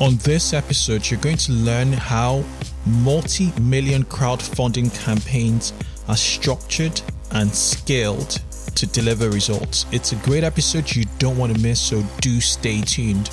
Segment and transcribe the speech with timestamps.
[0.00, 2.42] On this episode, you're going to learn how
[2.86, 5.72] multi million crowdfunding campaigns
[6.08, 7.00] are structured
[7.32, 8.40] and scaled
[8.74, 9.86] to deliver results.
[9.92, 13.30] It's a great episode you don't want to miss, so do stay tuned.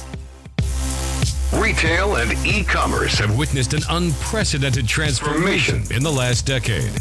[1.56, 6.92] Retail and e commerce have witnessed an unprecedented transformation in the last decade.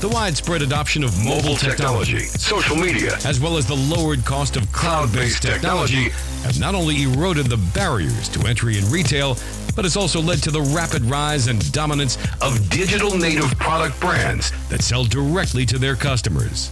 [0.00, 4.70] The widespread adoption of mobile technology, social media, as well as the lowered cost of
[4.72, 6.10] cloud based technology
[6.42, 9.36] have not only eroded the barriers to entry in retail,
[9.74, 14.52] but has also led to the rapid rise and dominance of digital native product brands
[14.68, 16.68] that sell directly to their customers.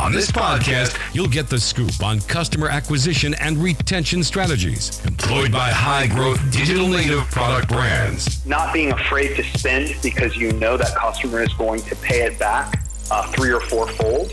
[0.00, 5.70] On this podcast, you'll get the scoop on customer acquisition and retention strategies employed by
[5.70, 8.44] high growth digital native product brands.
[8.46, 12.38] Not being afraid to spend because you know that customer is going to pay it
[12.38, 14.32] back uh, three or four fold.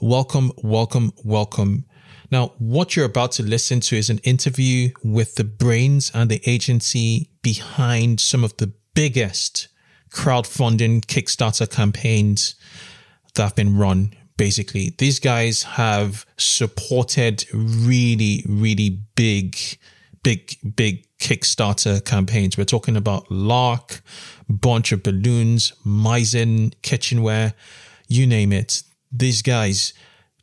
[0.00, 1.84] Welcome, welcome, welcome.
[2.30, 6.40] Now, what you're about to listen to is an interview with the brains and the
[6.46, 9.66] agency behind some of the biggest
[10.10, 12.54] crowdfunding Kickstarter campaigns
[13.34, 14.14] that have been run.
[14.36, 19.56] Basically, these guys have supported really, really big,
[20.22, 22.56] big, big Kickstarter campaigns.
[22.56, 24.00] We're talking about Lark,
[24.48, 27.54] Bunch of Balloons, Misen, Kitchenware,
[28.06, 28.84] you name it.
[29.12, 29.92] These guys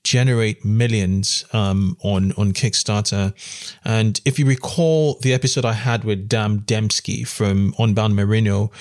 [0.03, 3.33] generate millions um, on on Kickstarter.
[3.83, 8.71] And if you recall the episode I had with Dan Demsky from Unbound Merino,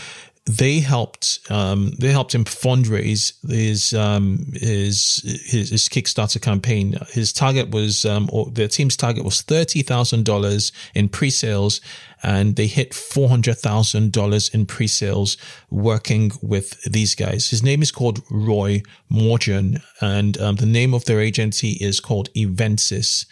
[0.47, 6.99] they helped um, they helped him fundraise his um, his, his, his Kickstarter campaign.
[7.09, 11.81] His target was um, or their team's target was thirty thousand dollars in pre-sales,
[12.25, 15.37] and they hit four hundred thousand dollars in pre-sales
[15.71, 17.51] working with these guys.
[17.51, 22.31] His name is called Roy Morgan, and um, the name of their agency is called
[22.35, 23.27] Eventus.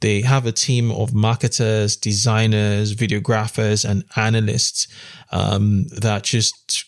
[0.00, 4.88] They have a team of marketers, designers, videographers, and analysts
[5.30, 6.86] um, that just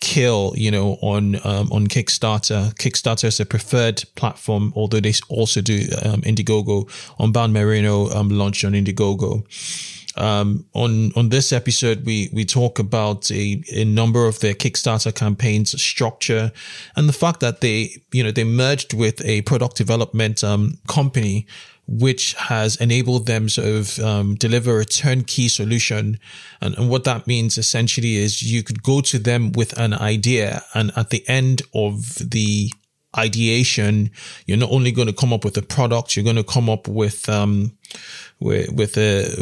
[0.00, 5.60] kill you know on um, on kickstarter kickstarter is a preferred platform although they also
[5.60, 6.84] do um, indiegogo
[7.18, 9.44] unbound merino um, launched on indiegogo
[10.16, 15.14] um, on on this episode, we we talk about a, a number of their Kickstarter
[15.14, 16.52] campaigns structure
[16.96, 21.46] and the fact that they you know they merged with a product development um, company
[21.86, 26.18] which has enabled them sort of um, deliver a turnkey solution.
[26.60, 30.62] And, and what that means essentially is you could go to them with an idea,
[30.74, 32.72] and at the end of the
[33.16, 34.10] ideation,
[34.46, 36.88] you're not only going to come up with a product, you're going to come up
[36.88, 37.76] with um,
[38.40, 39.34] with, with a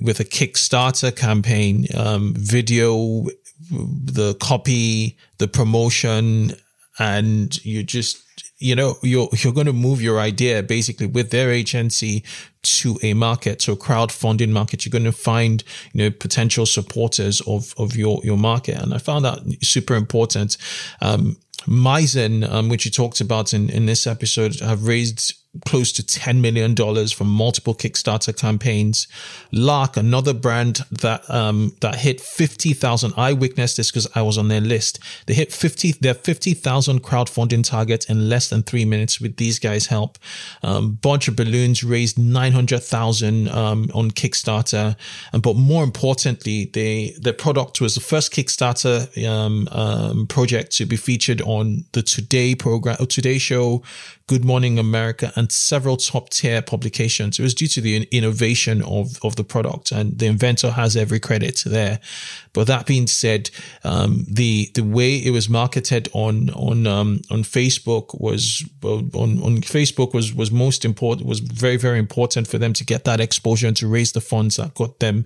[0.00, 3.26] with, a Kickstarter campaign, um, video,
[3.70, 6.52] the copy, the promotion,
[6.98, 8.22] and you just
[8.58, 12.24] you know you're you're going to move your idea basically with their agency
[12.62, 14.84] to a market a crowdfunding market.
[14.84, 18.76] You're going to find you know potential supporters of of your your market.
[18.80, 20.56] And i found that super important.
[21.00, 21.36] Um
[21.66, 25.34] Misen, um, which you talked about in, in this episode, have raised
[25.64, 26.74] close to $10 million
[27.08, 29.08] from multiple Kickstarter campaigns.
[29.52, 33.14] Lark, another brand that, um, that hit 50,000.
[33.16, 34.98] I witnessed this because I was on their list.
[35.26, 39.86] They hit 50, their 50,000 crowdfunding target in less than three minutes with these guys'
[39.86, 40.18] help.
[40.62, 44.96] Um, Bunch of Balloons raised 900,000, um, on Kickstarter.
[45.32, 50.86] And, but more importantly, they, their product was the first Kickstarter, um, um, project to
[50.86, 53.82] be featured on the Today program, Today show,
[54.28, 57.38] Good Morning America, and several top tier publications.
[57.38, 61.20] It was due to the innovation of, of the product, and the inventor has every
[61.20, 62.00] credit there.
[62.52, 63.50] But that being said,
[63.84, 69.58] um, the the way it was marketed on on um, on Facebook was on on
[69.58, 71.28] Facebook was was most important.
[71.28, 74.56] Was very very important for them to get that exposure and to raise the funds
[74.56, 75.24] that got them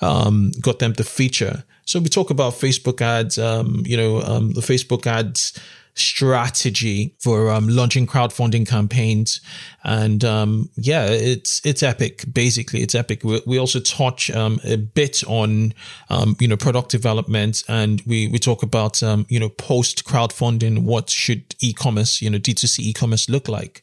[0.00, 1.64] um, got them the feature.
[1.84, 5.58] So we talk about Facebook ads, um, you know, um, the Facebook ads
[5.98, 9.40] strategy for um, launching crowdfunding campaigns.
[9.84, 12.24] And um, yeah, it's it's epic.
[12.32, 13.24] Basically, it's epic.
[13.24, 15.74] We, we also touch um, a bit on
[16.10, 20.80] um, you know product development, and we we talk about um, you know post crowdfunding.
[20.82, 23.82] What should e-commerce, you know, D2C e-commerce look like?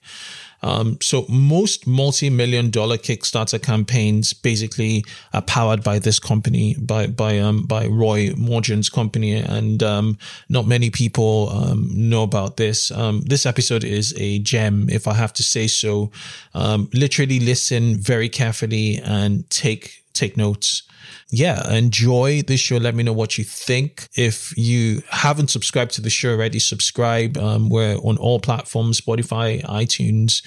[0.65, 7.38] Um, so most multi-million dollar Kickstarter campaigns basically are powered by this company, by by
[7.38, 10.17] um, by Roy Morgan's company, and um,
[10.50, 12.89] not many people um, know about this.
[12.89, 16.12] Um, this episode is a gem, if I have to say so.
[16.56, 20.81] Um, literally listen very carefully and take take notes
[21.31, 22.77] yeah, enjoy this show.
[22.77, 24.07] Let me know what you think.
[24.16, 27.38] If you haven't subscribed to the show already, subscribe.
[27.38, 30.45] Um, we're on all platforms, Spotify, iTunes,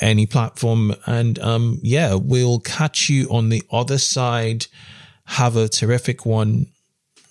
[0.00, 0.94] any platform.
[1.06, 4.66] And um, yeah, we'll catch you on the other side.
[5.26, 6.66] Have a terrific one.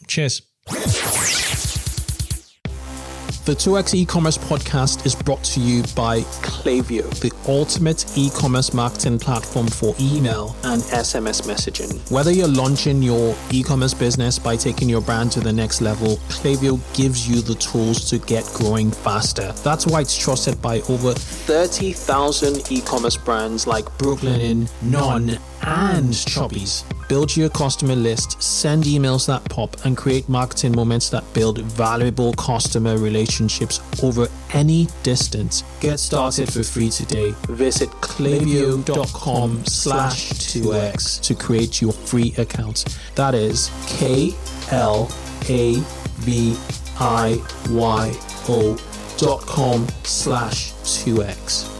[0.08, 0.42] Cheers.
[3.46, 9.68] The 2x e-commerce podcast is brought to you by Klaviyo, the ultimate e-commerce marketing platform
[9.68, 12.12] for email and SMS messaging.
[12.12, 16.80] Whether you're launching your e-commerce business by taking your brand to the next level, Klaviyo
[16.96, 19.52] gives you the tools to get growing faster.
[19.64, 26.84] That's why it's trusted by over 30,000 e-commerce brands like Brooklinen, Non, and Chubbies.
[27.08, 32.34] Build your customer list, send emails that pop, and create marketing moments that build valuable
[32.34, 35.64] customer relationships over any distance.
[35.80, 37.34] Get started for free today.
[37.50, 42.86] Visit klaviyo.com slash 2x to create your free account.
[43.16, 44.34] That is K
[44.72, 45.10] L
[45.50, 45.76] A
[46.20, 46.56] V
[47.00, 48.14] I Y
[48.50, 48.78] O
[49.18, 51.80] dot com slash 2x.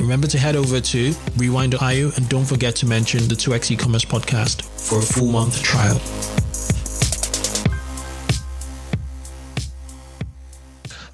[0.00, 4.62] Remember to head over to rewind.io and don't forget to mention the 2x e-commerce podcast
[4.62, 6.00] for a full month trial.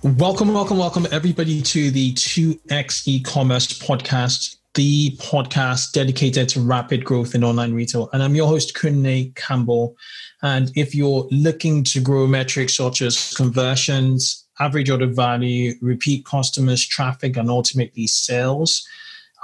[0.03, 7.35] Welcome, welcome, welcome everybody to the 2x e-commerce podcast, the podcast dedicated to rapid growth
[7.35, 8.09] in online retail.
[8.13, 9.95] And I'm your host, Kunle Campbell.
[10.43, 16.87] And if you're looking to grow metrics such as conversions, average order value, repeat customers,
[16.87, 18.87] traffic, and ultimately sales.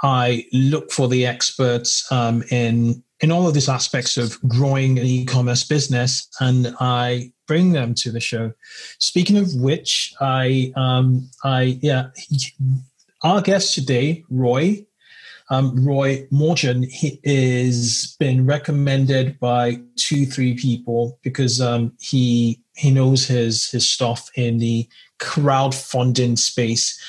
[0.03, 5.05] I look for the experts um, in in all of these aspects of growing an
[5.05, 8.53] e-commerce business, and I bring them to the show.
[8.99, 12.09] Speaking of which, I um, I yeah,
[13.23, 14.83] our guest today, Roy.
[15.49, 22.91] Um, Roy Morgan he is been recommended by two, three people because um, he he
[22.91, 26.99] knows his his stuff in the crowdfunding space.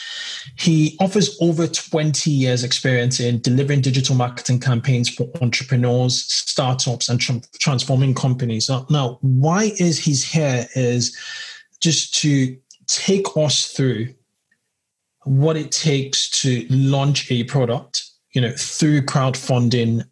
[0.56, 7.20] He offers over 20 years experience in delivering digital marketing campaigns for entrepreneurs, startups, and
[7.20, 8.68] tra- transforming companies.
[8.68, 11.16] Now, now, why is he's here is
[11.80, 14.08] just to take us through
[15.24, 20.04] what it takes to launch a product, you know, through crowdfunding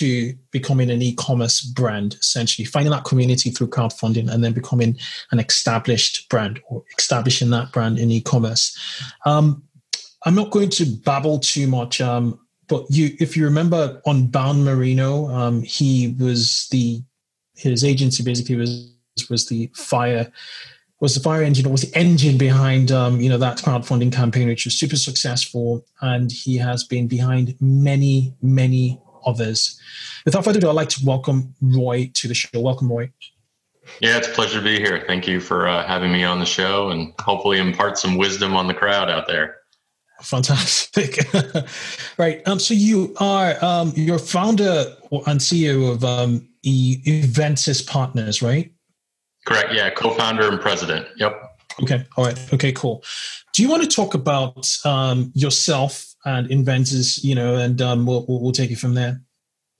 [0.00, 4.96] to becoming an e-commerce brand, essentially finding that community through crowdfunding and then becoming
[5.30, 8.76] an established brand or establishing that brand in e-commerce.
[9.26, 9.62] Um,
[10.24, 15.28] I'm not going to babble too much, um, but you, if you remember Unbound Merino
[15.28, 17.02] um, he was the
[17.56, 18.94] his agency basically was
[19.28, 20.32] was the fire
[21.00, 24.64] was the fire engine was the engine behind um, you know that crowdfunding campaign which
[24.64, 29.80] was super successful and he has been behind many many others
[30.24, 33.10] without further ado i'd like to welcome roy to the show welcome roy
[34.00, 36.46] yeah it's a pleasure to be here thank you for uh, having me on the
[36.46, 39.56] show and hopefully impart some wisdom on the crowd out there
[40.22, 41.18] fantastic
[42.18, 44.84] right um, so you are um, you're founder
[45.26, 48.72] and ceo of um, Eventus Partners, right?
[49.46, 49.72] Correct.
[49.72, 51.06] Yeah, co-founder and president.
[51.16, 51.40] Yep.
[51.82, 52.04] Okay.
[52.16, 52.54] All right.
[52.54, 52.72] Okay.
[52.72, 53.02] Cool.
[53.54, 57.22] Do you want to talk about um, yourself and Eventus?
[57.24, 59.20] You know, and um, we'll, we'll take it from there.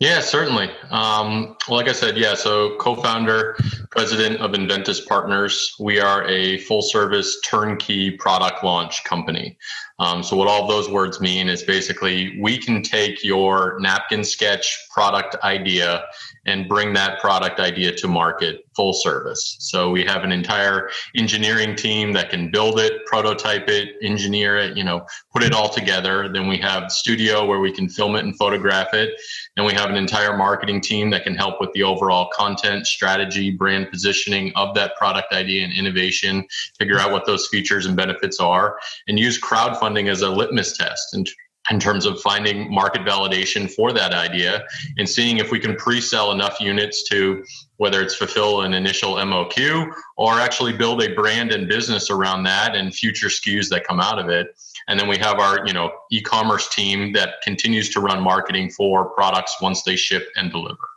[0.01, 0.71] Yeah, certainly.
[0.91, 2.33] Um, like I said, yeah.
[2.33, 3.55] So, co-founder,
[3.91, 5.77] president of Eventus Partners.
[5.79, 9.59] We are a full-service turnkey product launch company.
[9.99, 14.87] Um, so, what all those words mean is basically we can take your napkin sketch
[14.91, 16.05] product idea
[16.47, 19.57] and bring that product idea to market full service.
[19.61, 24.77] So we have an entire engineering team that can build it, prototype it, engineer it,
[24.77, 26.31] you know, put it all together.
[26.33, 29.21] Then we have studio where we can film it and photograph it.
[29.57, 33.51] And we have an entire marketing team that can help with the overall content strategy,
[33.51, 36.47] brand positioning of that product idea and innovation,
[36.79, 38.79] figure out what those features and benefits are,
[39.09, 41.29] and use crowdfunding as a litmus test and
[41.71, 44.65] in terms of finding market validation for that idea
[44.99, 47.45] and seeing if we can pre-sell enough units to
[47.77, 52.75] whether it's fulfill an initial MOQ or actually build a brand and business around that
[52.75, 54.49] and future SKUs that come out of it.
[54.89, 59.11] And then we have our, you know, e-commerce team that continues to run marketing for
[59.11, 60.89] products once they ship and deliver.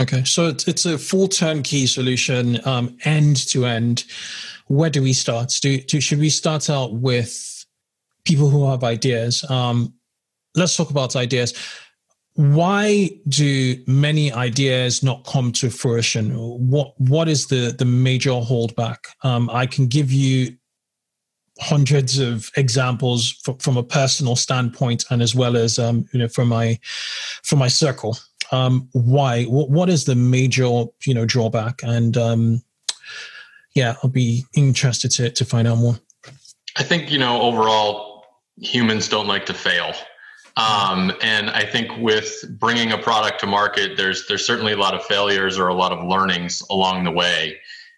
[0.00, 4.04] Okay, so it's, it's a full turnkey solution, um, end to end.
[4.68, 5.52] Where do we start?
[5.60, 7.66] Do, do should we start out with
[8.24, 9.44] people who have ideas?
[9.50, 9.94] Um,
[10.54, 11.54] let's talk about ideas.
[12.34, 16.30] Why do many ideas not come to fruition?
[16.36, 18.98] What what is the the major holdback?
[19.22, 20.56] Um, I can give you
[21.60, 26.28] hundreds of examples from, from a personal standpoint, and as well as um, you know
[26.28, 26.78] from my
[27.42, 28.16] from my circle.
[28.52, 29.44] Um, why?
[29.44, 30.64] What, what is the major
[31.04, 31.82] you know drawback?
[31.82, 32.62] And um,
[33.74, 35.98] yeah, I'll be interested to to find out more.
[36.76, 38.24] I think you know overall
[38.60, 39.92] humans don't like to fail.
[40.58, 44.92] Um, and I think with bringing a product to market, there's there's certainly a lot
[44.92, 47.56] of failures or a lot of learnings along the way.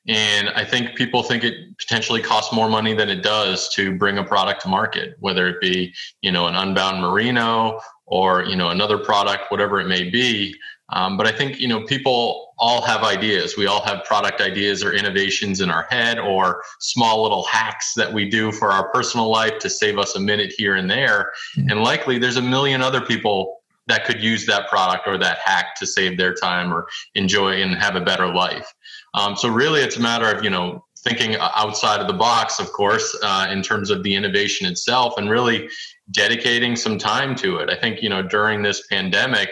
[0.08, 4.18] And I think people think it potentially costs more money than it does to bring
[4.18, 8.68] a product to market, whether it be you know an unbound merino or you know
[8.68, 10.54] another product, whatever it may be.
[10.92, 13.56] Um, but I think you know people all have ideas.
[13.56, 18.12] We all have product ideas or innovations in our head, or small little hacks that
[18.12, 21.32] we do for our personal life to save us a minute here and there.
[21.56, 21.70] Mm-hmm.
[21.70, 25.74] And likely, there's a million other people that could use that product or that hack
[25.76, 28.72] to save their time or enjoy and have a better life.
[29.14, 32.70] Um, so really, it's a matter of you know thinking outside of the box, of
[32.72, 35.68] course, uh, in terms of the innovation itself, and really
[36.10, 37.70] dedicating some time to it.
[37.70, 39.50] I think you know during this pandemic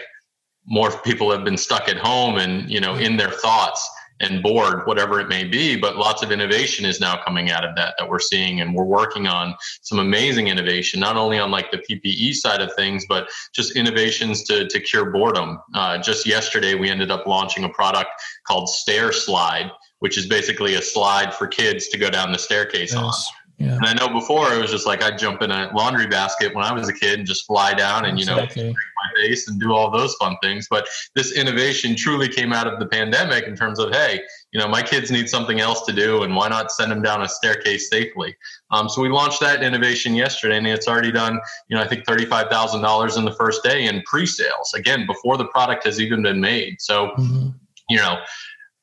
[0.65, 3.89] more people have been stuck at home and you know in their thoughts
[4.21, 7.75] and bored whatever it may be but lots of innovation is now coming out of
[7.75, 8.61] that that we're seeing.
[8.61, 12.73] And we're working on some amazing innovation not only on like the ppe side of
[12.75, 15.59] things but just innovations to, to cure boredom.
[15.73, 18.09] Uh, just yesterday we ended up launching a product
[18.47, 22.93] called stair slide which is basically a slide for kids to go down the staircase
[22.93, 22.97] yes.
[22.97, 23.13] on
[23.59, 23.75] yeah.
[23.75, 26.63] And I know before it was just like I'd jump in a laundry basket when
[26.63, 28.69] I was a kid and just fly down and, you know, exactly.
[28.69, 30.67] my face and do all those fun things.
[30.69, 34.21] But this innovation truly came out of the pandemic in terms of, hey,
[34.53, 37.21] you know, my kids need something else to do and why not send them down
[37.21, 38.33] a staircase safely?
[38.71, 41.37] Um, so we launched that innovation yesterday and it's already done,
[41.67, 45.45] you know, I think $35,000 in the first day in pre sales, again, before the
[45.47, 46.79] product has even been made.
[46.79, 47.49] So, mm-hmm.
[47.89, 48.19] you know,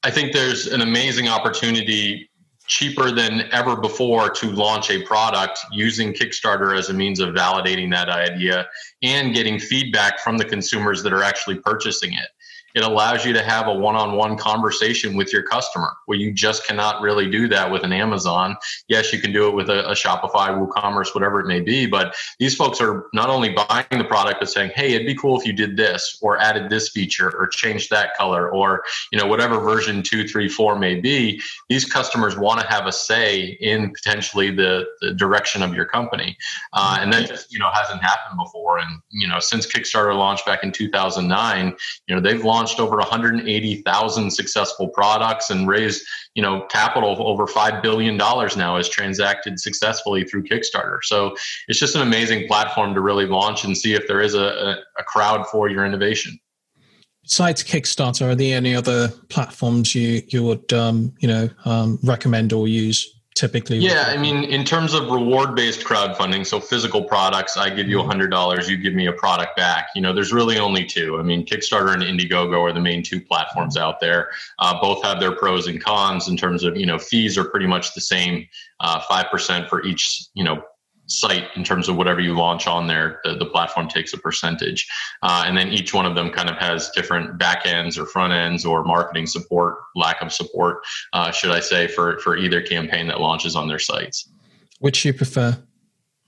[0.03, 2.29] I think there's an amazing opportunity
[2.67, 7.91] cheaper than ever before to launch a product using Kickstarter as a means of validating
[7.93, 8.67] that idea
[9.03, 12.29] and getting feedback from the consumers that are actually purchasing it.
[12.77, 17.01] It allows you to have a one-on-one conversation with your customer where you just cannot
[17.01, 18.55] really do that with an Amazon.
[18.87, 22.15] Yes, you can do it with a, a Shopify, WooCommerce, whatever it may be, but
[22.39, 25.47] these folks are not only buying the product but saying, "Hey, it'd be cool if
[25.47, 29.59] you did this or added this feature or changed that color or you know whatever
[29.59, 31.41] version two, three, four may be."
[31.71, 36.37] These customers want to have a say in potentially the, the direction of your company,
[36.75, 38.81] uh, and that just you know hasn't happened before.
[38.81, 41.75] And you know since Kickstarter launched back in 2009,
[42.07, 46.03] you know they've launched over 180,000 successful products and raised
[46.35, 50.99] you know capital over five billion dollars now is transacted successfully through Kickstarter.
[51.03, 51.35] So
[51.69, 55.03] it's just an amazing platform to really launch and see if there is a, a
[55.05, 56.39] crowd for your innovation.
[57.23, 62.53] Besides Kickstarter, are there any other platforms you you would um, you know um, recommend
[62.53, 63.16] or use?
[63.37, 67.87] Typically yeah i mean in terms of reward based crowdfunding so physical products i give
[67.87, 68.71] you $100 mm-hmm.
[68.71, 69.89] you give me a product back.
[69.95, 71.19] You know there's really only two.
[71.19, 74.31] I mean kickstarter and indiegogo are the main two platforms out there.
[74.59, 77.67] Uh, both have their pros and cons in terms of you know fees are pretty
[77.67, 78.47] much the same
[78.81, 80.63] uh, 5% for each you know
[81.07, 84.89] site in terms of whatever you launch on there the, the platform takes a percentage.
[85.23, 88.33] Uh, and then each one of them kind of has different back ends or front
[88.33, 90.79] ends or marketing support lack of support
[91.13, 94.29] uh, should i say for for either campaign that launches on their sites.
[94.81, 95.57] Which you prefer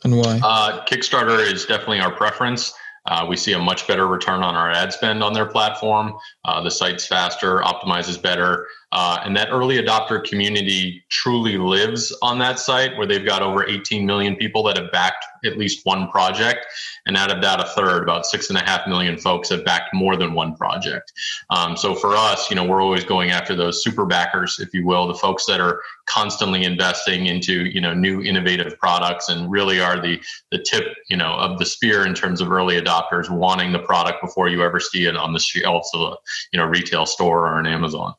[0.04, 0.40] and why?
[0.42, 2.72] Uh, kickstarter is definitely our preference.
[3.06, 6.12] Uh, we see a much better return on our ad spend on their platform.
[6.44, 12.38] Uh, the site's faster, optimizes better, uh, and that early adopter community truly lives on
[12.38, 16.08] that site where they've got over 18 million people that have backed at least one
[16.08, 16.64] project.
[17.06, 19.92] And out of that, a third, about six and a half million folks have backed
[19.92, 21.12] more than one project.
[21.50, 24.86] Um, so for us, you know, we're always going after those super backers, if you
[24.86, 29.80] will, the folks that are constantly investing into, you know, new innovative products and really
[29.80, 30.18] are the,
[30.50, 34.22] the tip, you know, of the spear in terms of early adopters wanting the product
[34.22, 36.16] before you ever see it on the shelves of a,
[36.52, 38.14] you know, retail store or an Amazon.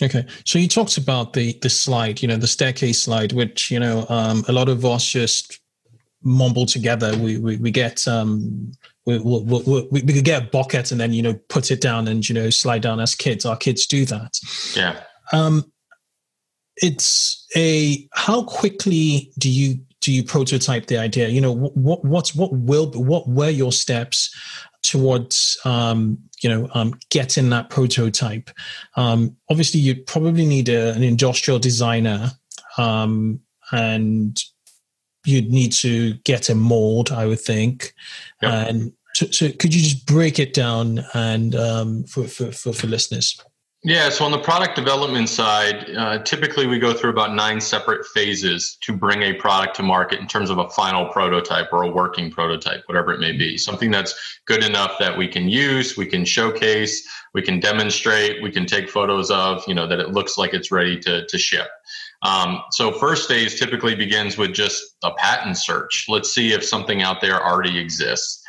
[0.00, 3.78] Okay, so you talked about the the slide, you know, the staircase slide, which you
[3.78, 5.60] know um, a lot of us just
[6.22, 7.16] mumble together.
[7.18, 8.72] We we, we get um,
[9.04, 12.08] we, we, we, we could get a bucket and then you know put it down
[12.08, 13.44] and you know slide down as kids.
[13.44, 14.38] Our kids do that.
[14.74, 15.00] Yeah.
[15.32, 15.70] Um,
[16.76, 21.28] it's a how quickly do you do you prototype the idea?
[21.28, 24.34] You know what what's what will what were your steps
[24.82, 28.50] towards um, you know um, getting that prototype.
[28.96, 32.32] Um, obviously, you'd probably need a, an industrial designer,
[32.76, 33.40] um,
[33.70, 34.42] and
[35.24, 37.94] you'd need to get a mold, I would think.
[38.42, 38.68] Yep.
[38.68, 42.86] And so, so, could you just break it down and um, for, for, for for
[42.88, 43.40] listeners?
[43.84, 48.06] Yeah, so on the product development side, uh, typically we go through about nine separate
[48.06, 51.90] phases to bring a product to market in terms of a final prototype or a
[51.90, 53.58] working prototype, whatever it may be.
[53.58, 57.04] Something that's good enough that we can use, we can showcase,
[57.34, 60.70] we can demonstrate, we can take photos of, you know, that it looks like it's
[60.70, 61.66] ready to, to ship.
[62.22, 66.06] Um, so first phase typically begins with just a patent search.
[66.08, 68.44] Let's see if something out there already exists.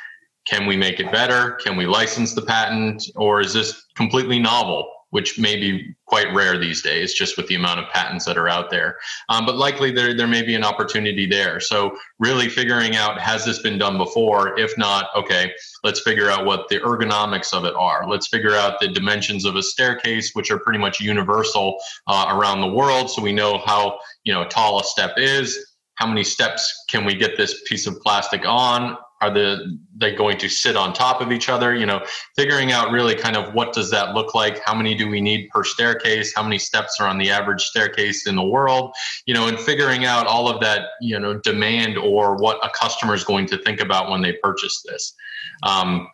[0.45, 1.53] Can we make it better?
[1.53, 3.03] Can we license the patent?
[3.15, 4.92] Or is this completely novel?
[5.13, 8.49] Which may be quite rare these days, just with the amount of patents that are
[8.49, 8.97] out there.
[9.29, 11.59] Um, but likely there, there may be an opportunity there.
[11.59, 14.57] So, really figuring out has this been done before?
[14.59, 18.09] If not, okay, let's figure out what the ergonomics of it are.
[18.09, 22.61] Let's figure out the dimensions of a staircase, which are pretty much universal uh, around
[22.61, 23.11] the world.
[23.11, 25.63] So, we know how you know tall a step is.
[25.93, 28.97] How many steps can we get this piece of plastic on?
[29.23, 31.73] Are the they going to sit on top of each other?
[31.73, 32.05] You know
[32.35, 34.59] figuring out really kind of what does that look like?
[34.65, 36.33] How many do we need per staircase?
[36.35, 38.93] How many steps are on the average staircase in the world?
[39.25, 43.13] You know and figuring out all of that you know demand or what a customer
[43.13, 45.15] is going to think about when they purchase this.
[45.63, 46.09] Um,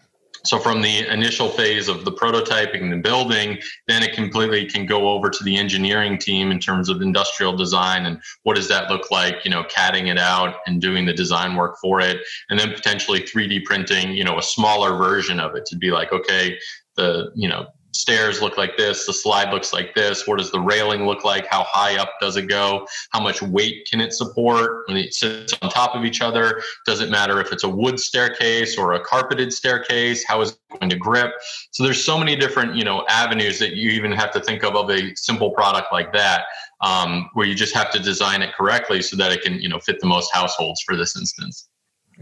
[0.46, 5.10] so from the initial phase of the prototyping, the building, then it completely can go
[5.10, 9.12] over to the engineering team in terms of industrial design and what does that look
[9.12, 12.22] like, you know, CADing it out and doing the design work for it.
[12.50, 16.12] And then potentially 3D printing, you know, a smaller version of it to be like,
[16.14, 16.58] okay,
[16.96, 20.60] the, you know, stairs look like this the slide looks like this what does the
[20.60, 24.84] railing look like how high up does it go how much weight can it support
[24.88, 28.00] when it sits on top of each other does it matter if it's a wood
[28.00, 31.34] staircase or a carpeted staircase how is it going to grip?
[31.72, 34.76] So there's so many different you know avenues that you even have to think of
[34.76, 36.44] of a simple product like that
[36.82, 39.80] um, where you just have to design it correctly so that it can you know
[39.80, 41.68] fit the most households for this instance.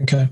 [0.02, 0.28] Okay.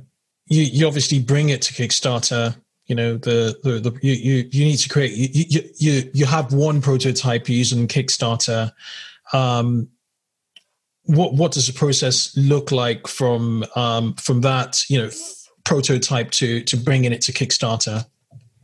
[0.48, 4.64] You, you obviously bring it to kickstarter you know the the, the you, you you
[4.64, 8.72] need to create you you you have one prototype using kickstarter.
[9.32, 9.88] Um
[11.04, 16.30] what what does the process look like from um from that you know f- prototype
[16.32, 18.06] to to bringing it to kickstarter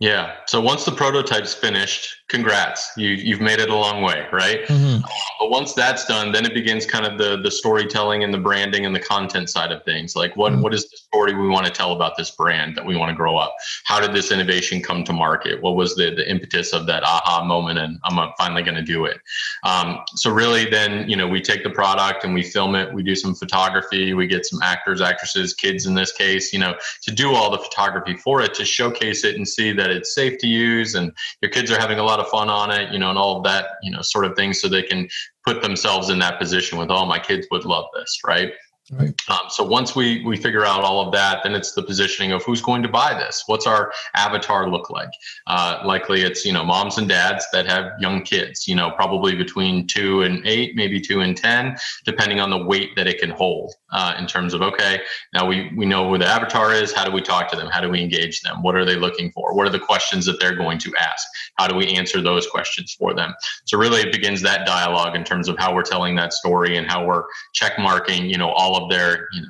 [0.02, 0.34] Yeah.
[0.48, 4.66] So once the prototype's finished, congrats, you you've made it a long way, right?
[4.66, 5.00] Mm-hmm.
[5.38, 8.84] But once that's done, then it begins kind of the the storytelling and the branding
[8.84, 10.16] and the content side of things.
[10.16, 10.62] Like what mm-hmm.
[10.62, 13.14] what is the story we want to tell about this brand that we want to
[13.14, 13.54] grow up?
[13.84, 15.62] How did this innovation come to market?
[15.62, 17.78] What was the the impetus of that aha moment?
[17.78, 19.20] And I'm finally going to do it.
[19.62, 22.92] Um, so really, then you know we take the product and we film it.
[22.92, 24.14] We do some photography.
[24.14, 27.58] We get some actors, actresses, kids in this case, you know, to do all the
[27.58, 31.50] photography for it to showcase it and see that it's safe to use and your
[31.50, 33.66] kids are having a lot of fun on it, you know, and all of that,
[33.82, 35.08] you know, sort of thing so they can
[35.46, 38.52] put themselves in that position with, oh, my kids would love this, right?
[38.90, 39.14] Right.
[39.28, 42.42] Um, so once we we figure out all of that, then it's the positioning of
[42.42, 43.44] who's going to buy this.
[43.46, 45.10] What's our avatar look like?
[45.46, 48.66] Uh, likely, it's you know moms and dads that have young kids.
[48.66, 52.96] You know, probably between two and eight, maybe two and ten, depending on the weight
[52.96, 53.72] that it can hold.
[53.92, 55.00] Uh, in terms of okay,
[55.32, 56.92] now we we know who the avatar is.
[56.92, 57.68] How do we talk to them?
[57.68, 58.62] How do we engage them?
[58.62, 59.54] What are they looking for?
[59.54, 61.24] What are the questions that they're going to ask?
[61.56, 63.32] How do we answer those questions for them?
[63.66, 66.90] So really, it begins that dialogue in terms of how we're telling that story and
[66.90, 67.22] how we're
[67.54, 68.26] check marking.
[68.26, 69.48] You know all all of their you know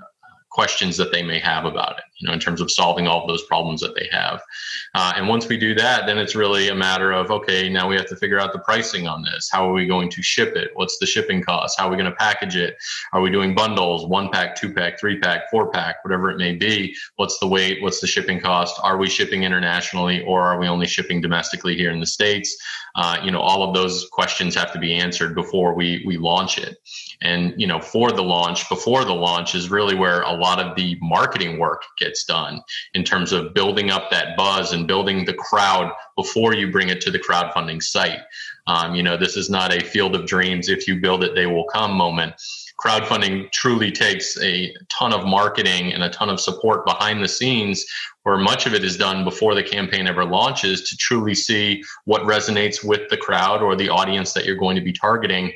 [0.50, 3.28] questions that they may have about it, you know, in terms of solving all of
[3.28, 4.40] those problems that they have.
[4.94, 7.96] Uh, and once we do that, then it's really a matter of, okay, now we
[7.96, 9.50] have to figure out the pricing on this.
[9.50, 10.70] How are we going to ship it?
[10.74, 11.78] What's the shipping cost?
[11.78, 12.76] How are we going to package it?
[13.12, 16.54] Are we doing bundles, one pack, two pack, three pack, four pack, whatever it may
[16.54, 16.94] be?
[17.16, 17.82] What's the weight?
[17.82, 18.78] What's the shipping cost?
[18.84, 22.56] Are we shipping internationally or are we only shipping domestically here in the States?
[22.94, 26.58] Uh, you know, all of those questions have to be answered before we, we launch
[26.58, 26.76] it.
[27.22, 30.76] And, you know, for the launch, before the launch is really where a lot of
[30.76, 32.60] the marketing work gets done
[32.94, 37.00] in terms of building up that buzz and building the crowd before you bring it
[37.02, 38.20] to the crowdfunding site.
[38.66, 40.68] Um, you know, this is not a field of dreams.
[40.68, 42.34] If you build it, they will come moment.
[42.82, 47.84] Crowdfunding truly takes a ton of marketing and a ton of support behind the scenes
[48.22, 52.22] where much of it is done before the campaign ever launches to truly see what
[52.22, 55.52] resonates with the crowd or the audience that you're going to be targeting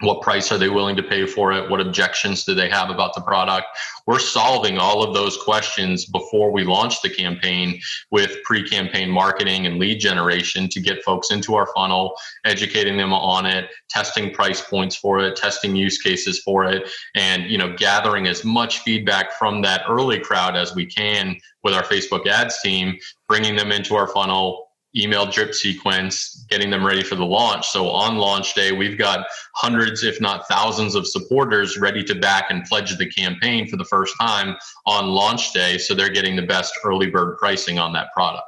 [0.00, 1.70] what price are they willing to pay for it?
[1.70, 3.66] What objections do they have about the product?
[4.06, 9.78] We're solving all of those questions before we launch the campaign with pre-campaign marketing and
[9.78, 14.96] lead generation to get folks into our funnel educating them on it testing price points
[14.96, 19.62] for it testing use cases for it and you know gathering as much feedback from
[19.62, 22.96] that early crowd as we can with our facebook ads team
[23.28, 27.68] bringing them into our funnel email drip sequence, getting them ready for the launch.
[27.68, 32.50] So on launch day, we've got hundreds, if not thousands, of supporters ready to back
[32.50, 35.78] and pledge the campaign for the first time on launch day.
[35.78, 38.44] So they're getting the best early bird pricing on that product.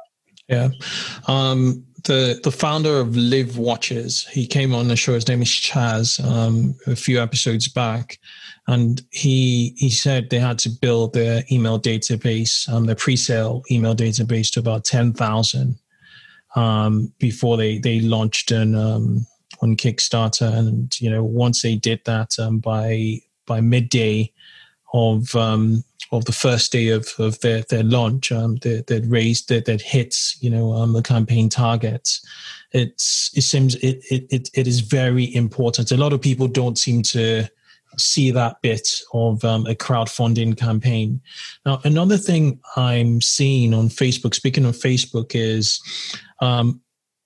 [0.48, 0.70] Yeah.
[1.28, 5.14] Um, the the founder of Live Watches, he came on the show.
[5.14, 6.22] His name is Chaz.
[6.24, 8.18] Um, a few episodes back,
[8.66, 13.94] and he he said they had to build their email database, um, their pre-sale email
[13.94, 15.78] database to about ten thousand
[16.56, 19.26] um, before they they launched on um,
[19.60, 24.32] on Kickstarter, and you know once they did that um, by by midday
[24.92, 29.48] of um, of the first day of, of their, their launch, um, they, they'd raised
[29.48, 32.24] that that hits you know um, the campaign targets.
[32.72, 35.92] It's it seems it, it it it is very important.
[35.92, 37.48] A lot of people don't seem to
[37.98, 41.20] see that bit of um, a crowdfunding campaign.
[41.66, 45.80] Now, another thing I'm seeing on Facebook, speaking of Facebook, is
[46.42, 46.83] um,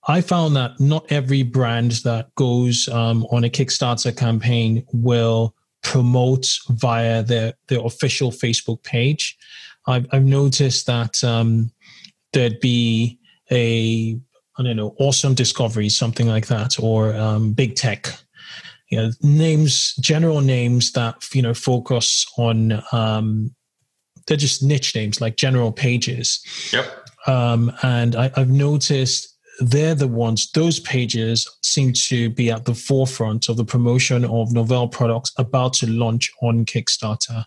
[0.07, 5.53] I found that not every brand that goes um, on a Kickstarter campaign will
[5.83, 9.35] promote via their, their official Facebook page.
[9.87, 11.71] I've, I've noticed that um,
[12.31, 13.19] there'd be
[13.51, 14.17] a
[14.59, 18.07] I don't know, awesome discovery, something like that, or um, big tech.
[18.89, 23.53] You know names general names that you know focus on um
[24.25, 26.41] they're just niche names like general pages.
[26.71, 32.65] Yep um and I, i've noticed they're the ones those pages seem to be at
[32.65, 37.43] the forefront of the promotion of novel products about to launch on kickstarter.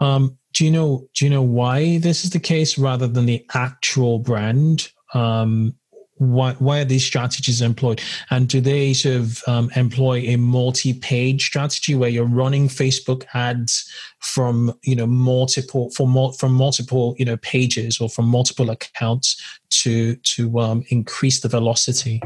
[0.00, 3.44] Um do you know do you know why this is the case rather than the
[3.54, 4.88] actual brand?
[5.14, 5.74] Um
[6.18, 8.00] why, why are these strategies employed?
[8.30, 13.90] And do they sort of um, employ a multi-page strategy where you're running facebook ads
[14.20, 20.16] from you know multiple from from multiple you know pages or from multiple accounts to
[20.16, 22.20] to um, increase the velocity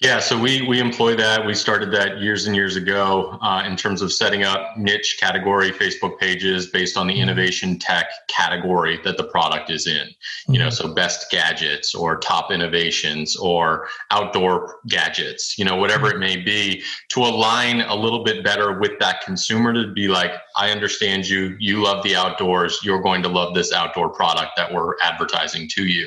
[0.00, 1.44] yeah, so we we employ that.
[1.44, 5.72] We started that years and years ago uh, in terms of setting up niche category
[5.72, 7.22] Facebook pages based on the mm-hmm.
[7.22, 10.08] innovation tech category that the product is in.
[10.46, 10.88] You know, mm-hmm.
[10.88, 15.58] so best gadgets or top innovations or outdoor gadgets.
[15.58, 19.72] You know, whatever it may be, to align a little bit better with that consumer
[19.72, 21.56] to be like, I understand you.
[21.58, 22.78] You love the outdoors.
[22.84, 26.06] You're going to love this outdoor product that we're advertising to you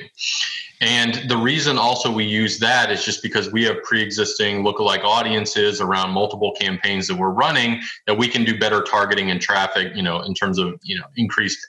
[0.81, 5.79] And the reason also we use that is just because we have pre-existing lookalike audiences
[5.79, 10.01] around multiple campaigns that we're running that we can do better targeting and traffic, you
[10.01, 11.59] know, in terms of, you know, increased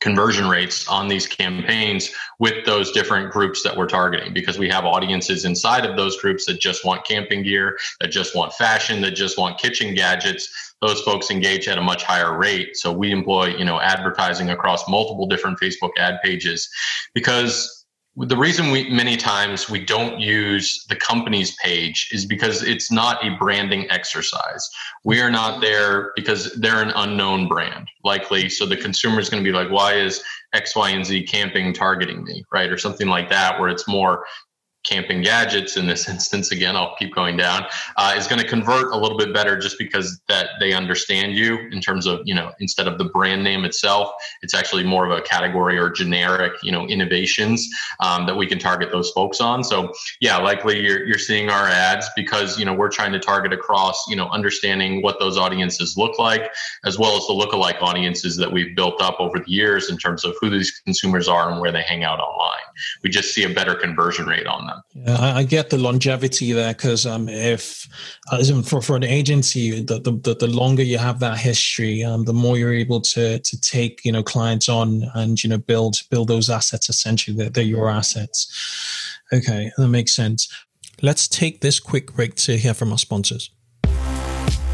[0.00, 2.10] conversion rates on these campaigns
[2.40, 6.44] with those different groups that we're targeting because we have audiences inside of those groups
[6.46, 10.74] that just want camping gear, that just want fashion, that just want kitchen gadgets.
[10.80, 12.76] Those folks engage at a much higher rate.
[12.76, 16.68] So we employ, you know, advertising across multiple different Facebook ad pages
[17.14, 17.81] because
[18.16, 23.24] the reason we many times we don't use the company's page is because it's not
[23.24, 24.68] a branding exercise.
[25.04, 28.50] We are not there because they're an unknown brand, likely.
[28.50, 30.22] So the consumer is going to be like, why is
[30.52, 32.70] X, Y, and Z camping targeting me, right?
[32.70, 34.26] Or something like that, where it's more
[34.84, 37.64] camping gadgets in this instance again i'll keep going down
[37.96, 41.58] uh, is going to convert a little bit better just because that they understand you
[41.70, 44.10] in terms of you know instead of the brand name itself
[44.42, 47.68] it's actually more of a category or generic you know innovations
[48.00, 49.64] um, that we can target those folks on.
[49.64, 53.52] So yeah likely you're, you're seeing our ads because you know we're trying to target
[53.52, 56.50] across you know understanding what those audiences look like
[56.84, 60.24] as well as the lookalike audiences that we've built up over the years in terms
[60.24, 62.58] of who these consumers are and where they hang out online.
[63.02, 67.06] We just see a better conversion rate on yeah, I, get the longevity there because
[67.06, 67.88] um, if
[68.30, 72.32] uh, for for an agency, the, the the longer you have that history, um, the
[72.32, 76.28] more you're able to to take you know clients on and you know build build
[76.28, 76.88] those assets.
[76.88, 79.20] Essentially, they're your assets.
[79.32, 80.48] Okay, that makes sense.
[81.00, 83.50] Let's take this quick break to hear from our sponsors.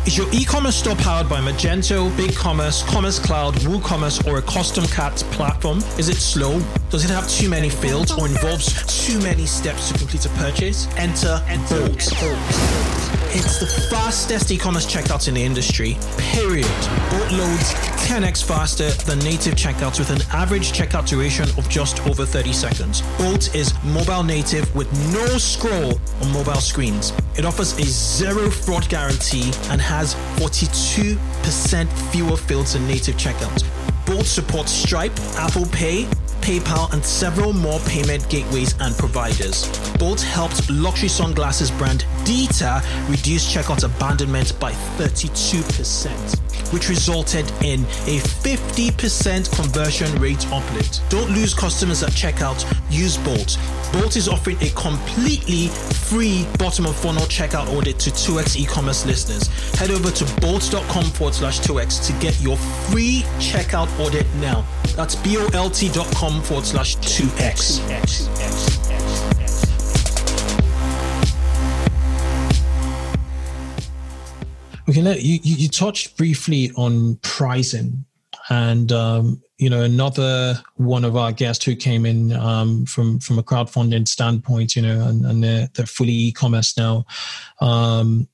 [0.09, 5.15] Is your e-commerce store powered by Magento, BigCommerce, Commerce Cloud, WooCommerce, or a custom cat
[5.33, 5.81] platform?
[5.99, 6.63] Is it slow?
[6.89, 10.89] Does it have too many fields or involves too many steps to complete a purchase?
[10.97, 12.11] Enter Bolt.
[13.31, 16.65] It's the fastest e-commerce checkout in the industry, period.
[17.11, 17.75] Bolt loads
[18.09, 23.03] 10x faster than native checkouts with an average checkout duration of just over 30 seconds.
[23.19, 27.13] Bolt is mobile native with no scroll on mobile screens.
[27.37, 33.65] It offers a zero fraud guarantee and has 42% fewer fields native checkouts.
[34.07, 36.05] Bolt supports Stripe, Apple Pay,
[36.41, 39.69] PayPal, and several more payment gateways and providers.
[39.99, 48.21] Bolt helped luxury sunglasses brand Dita reduce checkout abandonment by 32% which resulted in a
[48.21, 51.03] 50% conversion rate uplift.
[51.11, 53.59] Don't lose customers at checkout, use Bolt.
[53.93, 59.49] Bolt is offering a completely free bottom of funnel checkout audit to 2x e-commerce listeners.
[59.75, 64.65] Head over to bolt.com forward slash 2x to get your free checkout audit now.
[64.97, 68.78] That's bolt.com forward slash 2x.
[74.89, 78.07] Okay, you, you, you touched briefly on pricing,
[78.49, 83.39] and um, you know another one of our guests who came in um, from from
[83.39, 87.05] a crowdfunding standpoint, you know, and, and they're, they're fully e-commerce now.
[87.61, 88.29] Um,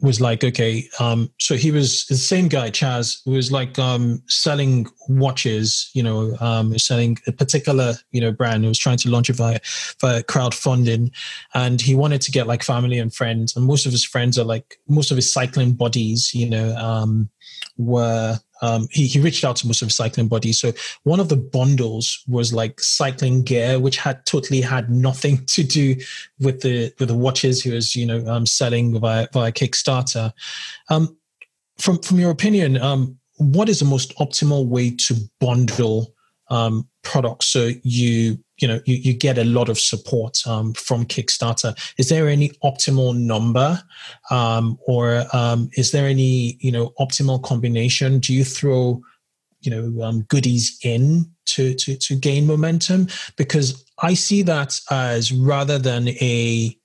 [0.00, 4.22] was like, okay, um, so he was the same guy, Chaz, who was like um,
[4.28, 8.62] selling watches, you know, um, selling a particular, you know, brand.
[8.62, 9.58] He was trying to launch it via,
[10.00, 11.12] via crowdfunding.
[11.54, 13.56] And he wanted to get like family and friends.
[13.56, 17.30] And most of his friends are like, most of his cycling buddies, you know, um,
[17.78, 20.60] were um, he, he reached out to most of cycling buddies.
[20.60, 20.72] So
[21.04, 25.96] one of the bundles was like cycling gear, which had totally had nothing to do
[26.40, 30.32] with the with the watches he was you know um, selling via via Kickstarter.
[30.88, 31.16] Um,
[31.78, 36.14] from from your opinion, um, what is the most optimal way to bundle
[37.06, 41.76] products so you you know you, you get a lot of support um, from kickstarter.
[41.98, 43.80] Is there any optimal number
[44.30, 48.18] um, or um, is there any you know optimal combination?
[48.18, 49.00] Do you throw
[49.60, 53.08] you know um, goodies in to, to to gain momentum?
[53.36, 56.76] Because i see that as rather than a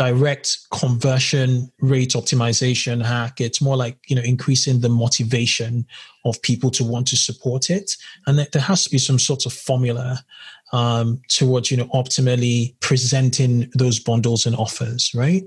[0.00, 3.38] direct conversion rate optimization hack.
[3.38, 5.86] It's more like you know increasing the motivation
[6.24, 7.98] of people to want to support it.
[8.26, 10.24] And there has to be some sort of formula
[10.72, 15.46] um, towards you know optimally presenting those bundles and offers right?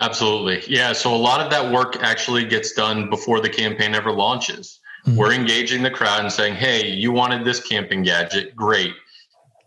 [0.00, 0.62] Absolutely.
[0.68, 4.78] Yeah so a lot of that work actually gets done before the campaign ever launches.
[5.06, 5.16] Mm-hmm.
[5.16, 8.54] we're engaging the crowd and saying hey you wanted this camping gadget?
[8.54, 8.94] Great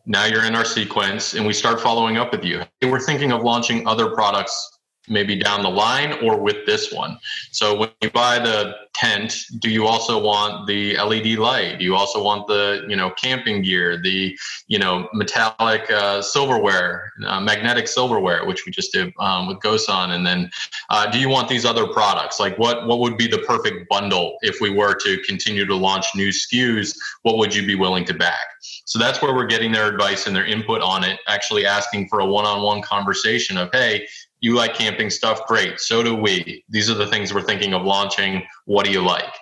[0.06, 2.62] now you're in our sequence and we start following up with you.
[2.82, 4.72] We're thinking of launching other products
[5.08, 7.18] maybe down the line or with this one.
[7.52, 11.80] So when you buy the tent, do you also want the LED light?
[11.80, 14.38] Do you also want the you know camping gear, the
[14.68, 20.12] you know metallic uh, silverware, uh, magnetic silverware, which we just did um, with GoSun,
[20.12, 20.50] and then
[20.89, 22.39] uh, do you want these other products?
[22.39, 26.06] Like what what would be the perfect bundle if we were to continue to launch
[26.16, 26.96] new SKUs?
[27.24, 28.46] What would you be willing to back?
[28.86, 31.20] So that's where we're getting their advice and their input on it.
[31.28, 34.08] Actually asking for a one-on-one conversation of hey
[34.43, 35.79] you like camping stuff great.
[35.79, 36.65] So do we.
[36.67, 38.43] These are the things we're thinking of launching.
[38.65, 39.34] What do you like?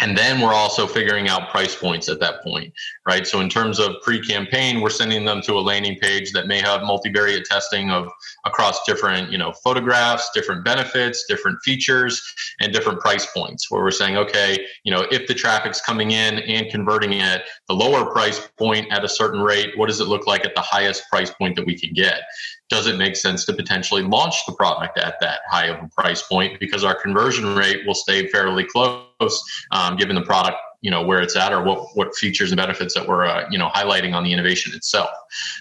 [0.00, 2.72] And then we're also figuring out price points at that point
[3.06, 3.26] right?
[3.26, 6.80] So in terms of pre-campaign we're sending them to a landing page that may have
[6.80, 8.08] multivariate testing of
[8.44, 12.22] across different you know photographs different benefits different features
[12.60, 16.38] and different price points where we're saying okay you know if the traffic's coming in
[16.40, 20.26] and converting at the lower price point at a certain rate what does it look
[20.26, 22.22] like at the highest price point that we can get
[22.68, 26.22] does it make sense to potentially launch the product at that high of a price
[26.22, 26.58] point?
[26.58, 31.20] Because our conversion rate will stay fairly close um, given the product you know where
[31.20, 34.22] it's at or what what features and benefits that we're uh, you know highlighting on
[34.22, 35.10] the innovation itself.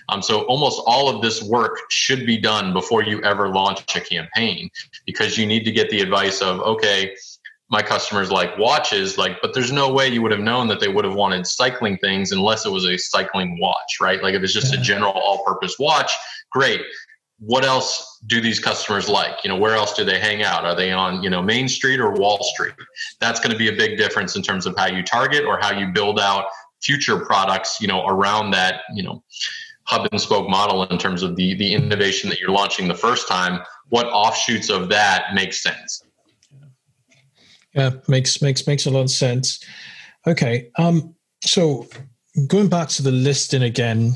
[0.10, 4.02] Um, so almost all of this work should be done before you ever launch a
[4.02, 4.70] campaign
[5.06, 7.16] because you need to get the advice of okay
[7.70, 10.88] my customers like watches like but there's no way you would have known that they
[10.88, 14.22] would have wanted cycling things unless it was a cycling watch right?
[14.22, 16.12] Like if it's just a general all purpose watch
[16.52, 16.82] great.
[17.40, 19.44] What else do these customers like?
[19.44, 20.64] You know where else do they hang out?
[20.64, 22.76] Are they on you know main street or wall street?
[23.20, 25.78] That's going to be a big difference in terms of how you target or how
[25.78, 26.46] you build out
[26.82, 29.24] future products you know around that you know
[29.84, 33.28] hub and spoke model in terms of the the innovation that you're launching the first
[33.28, 33.60] time.
[33.90, 36.05] What offshoots of that makes sense
[37.76, 39.64] yeah, makes makes makes a lot of sense.
[40.26, 41.88] Okay, um, so
[42.48, 44.14] going back to the listing again,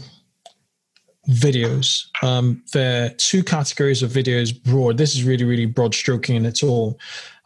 [1.29, 2.05] videos.
[2.23, 4.51] Um, there are two categories of videos.
[4.63, 4.97] Broad.
[4.97, 6.99] This is really really broad stroking in its all.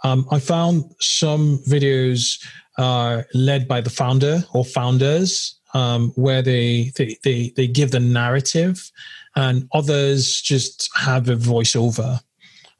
[0.03, 2.45] Um, I found some videos
[2.77, 7.99] are led by the founder or founders, um, where they, they they they give the
[7.99, 8.91] narrative,
[9.35, 12.19] and others just have a voiceover,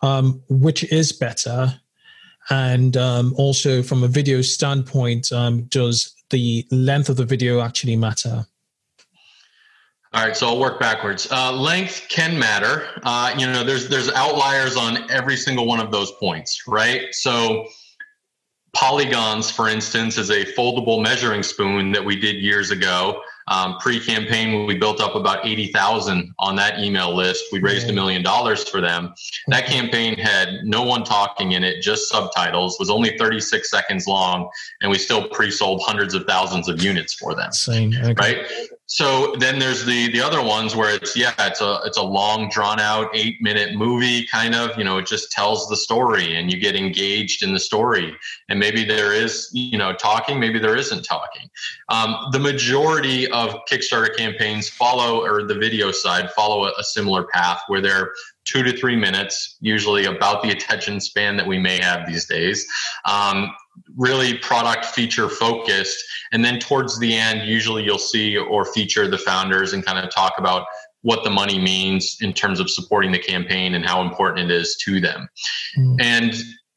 [0.02, 1.80] um, which is better
[2.50, 7.96] and um, also, from a video standpoint, um, does the length of the video actually
[7.96, 8.46] matter?
[10.14, 11.32] All right, so I'll work backwards.
[11.32, 12.88] Uh, length can matter.
[13.02, 17.14] Uh, you know, there's there's outliers on every single one of those points, right?
[17.14, 17.68] So
[18.74, 23.22] polygons, for instance, is a foldable measuring spoon that we did years ago.
[23.48, 27.46] Um, pre-campaign, we built up about 80,000 on that email list.
[27.52, 29.14] We raised a million dollars for them.
[29.48, 34.50] That campaign had no one talking in it, just subtitles, was only 36 seconds long,
[34.82, 37.52] and we still pre-sold hundreds of thousands of units for them.
[38.12, 38.14] Okay.
[38.14, 38.48] Right?
[38.94, 42.48] So then there's the the other ones where it's yeah, it's a it's a long
[42.50, 46.60] drawn out 8-minute movie kind of, you know, it just tells the story and you
[46.60, 48.16] get engaged in the story.
[48.50, 51.50] And maybe there is, you know, talking, maybe there isn't talking.
[51.90, 57.24] Um, the majority of Kickstarter campaigns follow, or the video side follow a, a similar
[57.24, 58.14] path where they're
[58.46, 62.68] two to three minutes, usually about the attention span that we may have these days.
[63.06, 63.50] Um,
[63.96, 66.04] really product feature focused.
[66.32, 70.14] And then towards the end, usually you'll see or feature the founders and kind of
[70.14, 70.66] talk about
[71.02, 74.78] what the money means in terms of supporting the campaign and how important it is
[74.78, 75.28] to them.
[75.78, 76.02] Mm.
[76.02, 76.34] And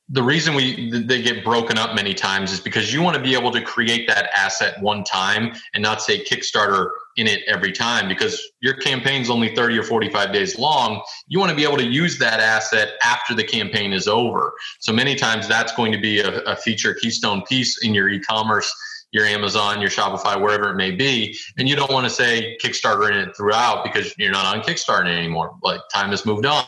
[0.08, 3.34] the reason we they get broken up many times is because you want to be
[3.34, 8.06] able to create that asset one time and not say Kickstarter in it every time
[8.08, 11.02] because your campaign's only 30 or 45 days long.
[11.26, 14.52] You want to be able to use that asset after the campaign is over.
[14.80, 18.72] So many times that's going to be a, a feature keystone piece in your e-commerce
[19.12, 21.36] your Amazon, your Shopify, wherever it may be.
[21.58, 25.06] And you don't want to say Kickstarter in it throughout because you're not on Kickstarter
[25.06, 25.54] anymore.
[25.62, 26.64] Like time has moved on,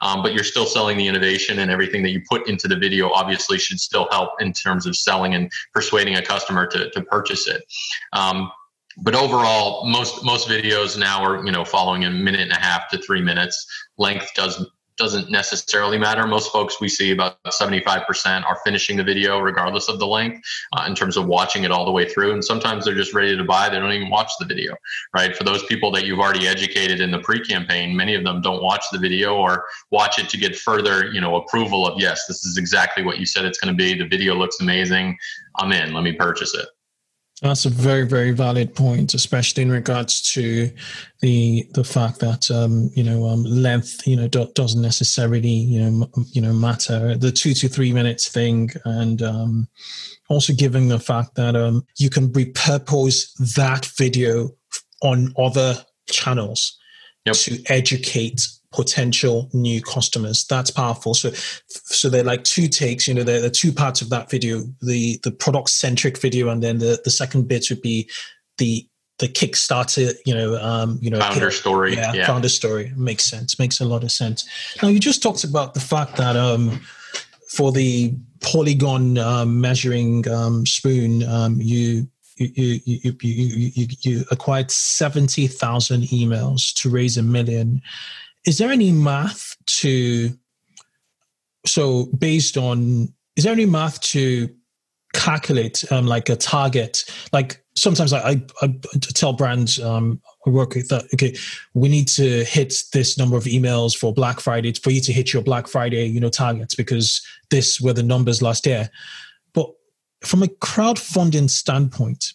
[0.00, 3.10] um, but you're still selling the innovation and everything that you put into the video
[3.10, 7.46] obviously should still help in terms of selling and persuading a customer to, to purchase
[7.46, 7.62] it.
[8.12, 8.50] Um,
[8.98, 12.88] but overall, most most videos now are you know following a minute and a half
[12.90, 13.66] to three minutes.
[13.98, 14.64] Length does
[14.96, 16.26] doesn't necessarily matter.
[16.26, 20.84] Most folks we see about 75% are finishing the video regardless of the length uh,
[20.86, 22.32] in terms of watching it all the way through.
[22.32, 23.68] And sometimes they're just ready to buy.
[23.68, 24.76] They don't even watch the video,
[25.14, 25.36] right?
[25.36, 28.84] For those people that you've already educated in the pre-campaign, many of them don't watch
[28.92, 32.56] the video or watch it to get further, you know, approval of, yes, this is
[32.56, 33.98] exactly what you said it's going to be.
[33.98, 35.16] The video looks amazing.
[35.56, 36.66] I'm in, let me purchase it.
[37.44, 40.70] That's a very, very valid point, especially in regards to
[41.20, 45.78] the the fact that um, you know um, length, you know, do, doesn't necessarily you
[45.78, 47.18] know m- you know matter.
[47.18, 49.68] The two to three minutes thing, and um,
[50.30, 54.48] also given the fact that um, you can repurpose that video
[55.02, 56.78] on other channels
[57.26, 57.36] yep.
[57.36, 58.40] to educate
[58.74, 60.44] potential new customers.
[60.44, 61.14] That's powerful.
[61.14, 63.06] So, so they're like two takes.
[63.06, 66.62] You know, they're the two parts of that video: the the product centric video, and
[66.62, 68.10] then the the second bit would be
[68.58, 68.86] the
[69.18, 71.94] the Kickstarter, you know, um, you know, founder story.
[71.94, 73.58] Yeah, yeah, founder story makes sense.
[73.58, 74.44] Makes a lot of sense.
[74.82, 76.80] Now, you just talked about the fact that um,
[77.48, 84.70] for the polygon um, measuring um, spoon, um, you you, you, you, you, you acquired
[84.70, 87.80] 70,000 emails to raise a million.
[88.46, 90.30] Is there any math to,
[91.66, 94.48] so based on, is there any math to
[95.14, 97.04] calculate um, like a target?
[97.32, 98.74] Like sometimes I, I, I
[99.14, 101.34] tell brands um, I work with that, okay,
[101.72, 105.32] we need to hit this number of emails for Black Friday for you to hit
[105.32, 108.90] your Black Friday, you know, targets because this were the numbers last year.
[109.54, 109.70] But
[110.22, 112.32] from a crowdfunding standpoint,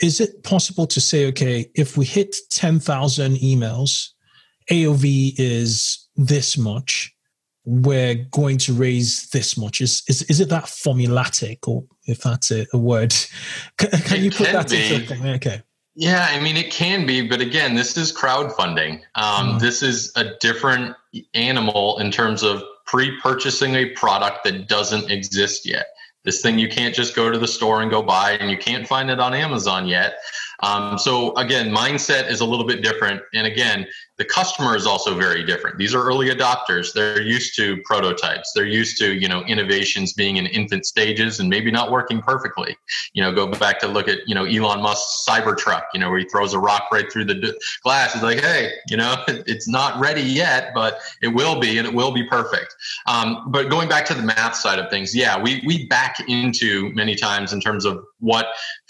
[0.00, 4.10] is it possible to say, okay, if we hit 10,000 emails,
[4.70, 7.14] AOV is this much,
[7.64, 9.80] we're going to raise this much?
[9.80, 13.14] Is is, is it that formulatic, or if that's a, a word?
[13.78, 14.94] Can, can you put that be.
[14.94, 15.62] into Okay.
[15.98, 19.00] Yeah, I mean, it can be, but again, this is crowdfunding.
[19.14, 19.60] Um, mm.
[19.60, 20.94] This is a different
[21.32, 25.86] animal in terms of pre purchasing a product that doesn't exist yet.
[26.22, 28.86] This thing you can't just go to the store and go buy, and you can't
[28.86, 30.16] find it on Amazon yet.
[30.62, 33.22] Um, so again, mindset is a little bit different.
[33.32, 33.86] And again,
[34.18, 35.76] the customer is also very different.
[35.76, 36.92] These are early adopters.
[36.92, 38.52] They're used to prototypes.
[38.54, 42.76] They're used to, you know, innovations being in infant stages and maybe not working perfectly.
[43.12, 46.18] You know, go back to look at, you know, Elon Musk's Cybertruck, you know, where
[46.18, 48.14] he throws a rock right through the glass.
[48.14, 51.92] He's like, hey, you know, it's not ready yet, but it will be and it
[51.92, 52.74] will be perfect.
[53.06, 56.90] Um, but going back to the math side of things, yeah, we, we back into
[56.94, 58.46] many times in terms of what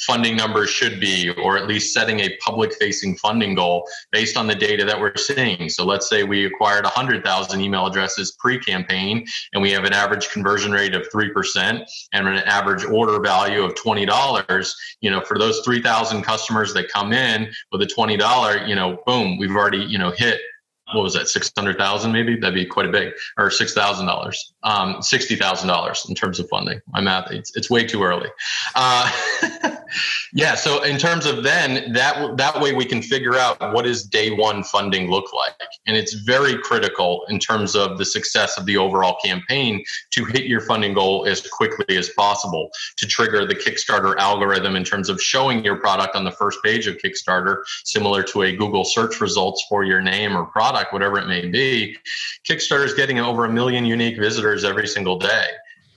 [0.07, 4.47] funding numbers should be, or at least setting a public facing funding goal based on
[4.47, 5.69] the data that we're seeing.
[5.69, 10.29] So let's say we acquired 100,000 email addresses pre campaign and we have an average
[10.31, 14.73] conversion rate of 3% and an average order value of $20.
[15.01, 19.39] You know, for those 3,000 customers that come in with a $20, you know, boom,
[19.39, 20.41] we've already, you know, hit
[20.93, 22.37] what was that, 600,000 maybe?
[22.37, 26.81] That'd be quite a big, or $6,000, um, $60,000 in terms of funding.
[26.89, 28.29] My math, it's, it's way too early.
[28.75, 29.11] Uh,
[30.33, 30.55] yeah.
[30.55, 34.31] So in terms of then that, that way we can figure out what does day
[34.31, 35.55] one funding look like?
[35.87, 40.45] And it's very critical in terms of the success of the overall campaign to hit
[40.45, 45.21] your funding goal as quickly as possible to trigger the Kickstarter algorithm in terms of
[45.21, 49.65] showing your product on the first page of Kickstarter, similar to a Google search results
[49.69, 51.97] for your name or product product, whatever it may be,
[52.49, 55.47] Kickstarter is getting over a million unique visitors every single day.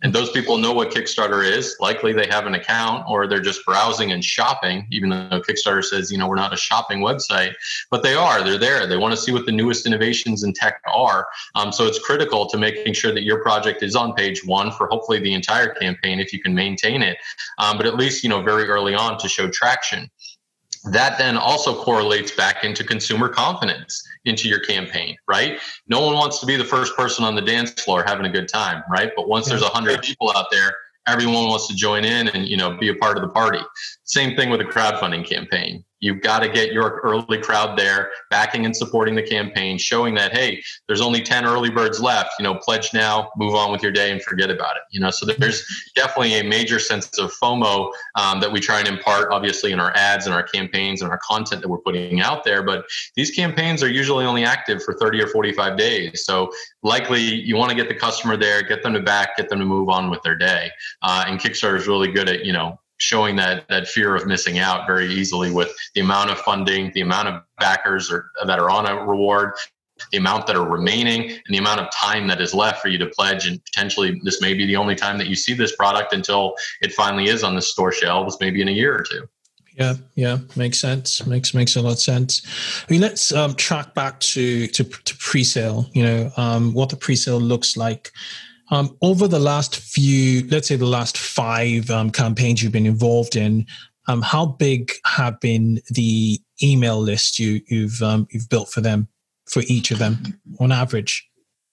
[0.01, 1.75] And those people know what Kickstarter is.
[1.79, 6.11] Likely they have an account or they're just browsing and shopping, even though Kickstarter says,
[6.11, 7.53] you know, we're not a shopping website,
[7.91, 8.43] but they are.
[8.43, 8.87] They're there.
[8.87, 11.27] They want to see what the newest innovations in tech are.
[11.55, 14.87] Um, so it's critical to making sure that your project is on page one for
[14.87, 17.17] hopefully the entire campaign if you can maintain it,
[17.57, 20.09] um, but at least, you know, very early on to show traction
[20.85, 25.59] that then also correlates back into consumer confidence into your campaign, right?
[25.87, 28.47] No one wants to be the first person on the dance floor having a good
[28.47, 29.11] time, right?
[29.15, 30.75] But once there's a hundred people out there,
[31.07, 33.61] everyone wants to join in and you know be a part of the party.
[34.03, 35.83] Same thing with a crowdfunding campaign.
[35.99, 40.31] You've got to get your early crowd there, backing and supporting the campaign, showing that
[40.31, 42.33] hey, there's only 10 early birds left.
[42.39, 44.83] You know, pledge now, move on with your day, and forget about it.
[44.91, 48.87] You know, so there's definitely a major sense of FOMO um, that we try and
[48.87, 52.43] impart, obviously, in our ads and our campaigns and our content that we're putting out
[52.43, 52.63] there.
[52.63, 52.85] But
[53.15, 56.51] these campaigns are usually only active for 30 or 45 days, so
[56.83, 59.65] likely you want to get the customer there, get them to back, get them to
[59.65, 60.71] move on with their day.
[61.01, 64.59] Uh, and Kickstarter is really good at you know showing that that fear of missing
[64.59, 68.69] out very easily with the amount of funding, the amount of backers or, that are
[68.69, 69.53] on a reward,
[70.11, 72.97] the amount that are remaining, and the amount of time that is left for you
[72.97, 73.47] to pledge.
[73.47, 76.93] And potentially, this may be the only time that you see this product until it
[76.93, 79.27] finally is on the store shelves, maybe in a year or two.
[79.75, 81.25] Yeah, yeah, makes sense.
[81.25, 82.45] Makes makes a lot of sense.
[82.85, 85.87] I mean, let's um, track back to to, to pre-sale.
[85.93, 88.11] You know, um, what the pre-sale looks like
[88.71, 93.35] um, over the last few, let's say the last five um, campaigns you've been involved
[93.35, 93.65] in,
[94.07, 99.07] um, how big have been the email list you, you've um, you've built for them
[99.45, 101.29] for each of them on average?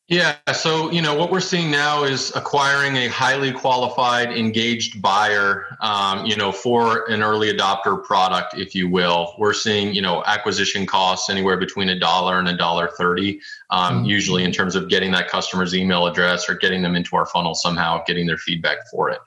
[0.08, 5.66] Yeah, so you know what we're seeing now is acquiring a highly qualified, engaged buyer.
[5.80, 9.34] Um, you know, for an early adopter product, if you will.
[9.36, 13.40] We're seeing you know acquisition costs anywhere between a dollar and a dollar thirty
[13.70, 14.04] um, mm-hmm.
[14.06, 17.54] usually in terms of getting that customer's email address or getting them into our funnel
[17.54, 19.18] somehow, getting their feedback for it.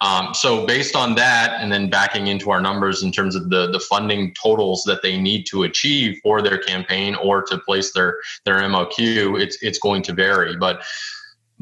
[0.00, 3.70] Um, so based on that, and then backing into our numbers in terms of the
[3.70, 8.18] the funding totals that they need to achieve for their campaign or to place their
[8.44, 10.82] their MOQ, it's it's going to vary, but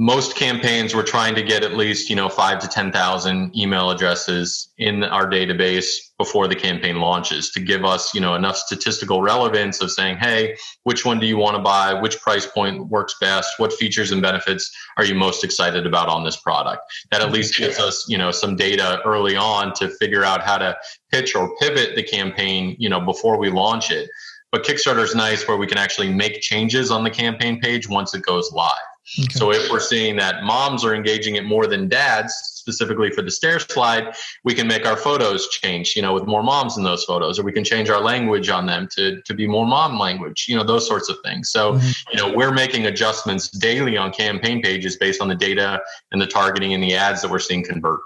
[0.00, 3.90] most campaigns we're trying to get at least you know five to ten thousand email
[3.90, 9.22] addresses in our database before the campaign launches to give us you know enough statistical
[9.22, 11.92] relevance of saying hey which one do you want to buy?
[11.92, 13.58] Which price point works best?
[13.58, 16.80] What features and benefits are you most excited about on this product?
[17.10, 20.58] That at least gives us you know some data early on to figure out how
[20.58, 20.76] to
[21.10, 24.08] pitch or pivot the campaign you know before we launch it.
[24.50, 28.14] But kickstarter is nice where we can actually make changes on the campaign page once
[28.14, 28.70] it goes live
[29.18, 29.38] Okay.
[29.38, 32.34] So if we're seeing that moms are engaging it more than dads,
[32.68, 36.42] specifically for the stair slide, we can make our photos change, you know, with more
[36.42, 39.46] moms in those photos, or we can change our language on them to, to be
[39.46, 41.50] more mom language, you know, those sorts of things.
[41.50, 41.88] So, mm-hmm.
[42.12, 45.80] you know, we're making adjustments daily on campaign pages based on the data
[46.12, 48.00] and the targeting and the ads that we're seeing convert.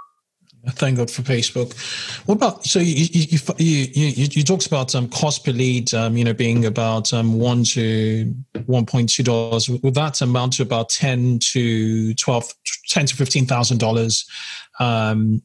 [0.70, 1.74] Thank God for Facebook.
[2.26, 6.16] What about so you you you you, you talked about um, cost per lead, um,
[6.16, 8.32] you know, being about um, one to
[8.66, 9.68] one point two dollars.
[9.68, 12.54] Would that amount to about ten to 12,
[12.88, 14.24] 10 to fifteen thousand dollars
[14.78, 15.42] um,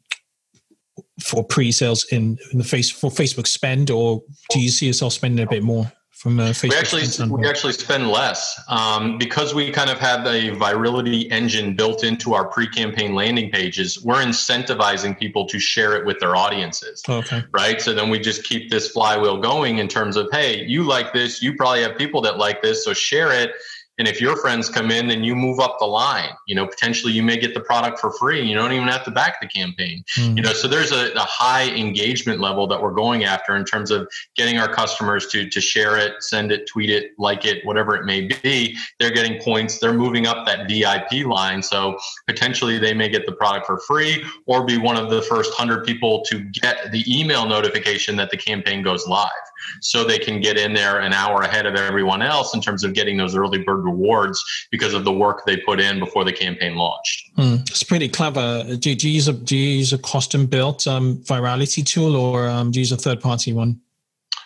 [1.19, 5.43] for pre-sales in, in the face for Facebook spend, or do you see yourself spending
[5.43, 5.91] a bit more?
[6.17, 10.25] From a Facebook we actually we actually spend less um, because we kind of have
[10.25, 14.03] a virality engine built into our pre-campaign landing pages.
[14.03, 17.03] We're incentivizing people to share it with their audiences.
[17.07, 17.43] Okay.
[17.51, 17.79] Right.
[17.79, 21.43] So then we just keep this flywheel going in terms of hey, you like this,
[21.43, 23.51] you probably have people that like this, so share it
[23.97, 26.29] and if your friends come in, then you move up the line.
[26.45, 28.41] You know, potentially you may get the product for free.
[28.41, 30.03] You don't even have to back the campaign.
[30.17, 30.37] Mm.
[30.37, 33.91] You know, so there's a, a, high engagement level that we're going after in terms
[33.91, 37.95] of getting our customers to to share it, send it, tweet it, like it, whatever
[37.95, 38.77] it may be.
[38.99, 39.79] They're getting points.
[39.79, 41.61] They're moving up that VIP line.
[41.61, 45.53] So potentially they may get the product for free or be one of the first
[45.53, 49.31] hundred people to get the email notification that the campaign goes live
[49.81, 52.93] so they can get in there an hour ahead of everyone else in terms of
[52.93, 56.75] getting those early bird rewards because of the work they put in before the campaign
[56.75, 57.31] launched.
[57.37, 58.63] Mm, it's pretty clever.
[58.63, 62.47] Do, do, you use a do you use a custom built um, virality tool or
[62.47, 63.79] um, do you use a third party one?